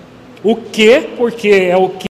[0.45, 2.03] O que, porque é o que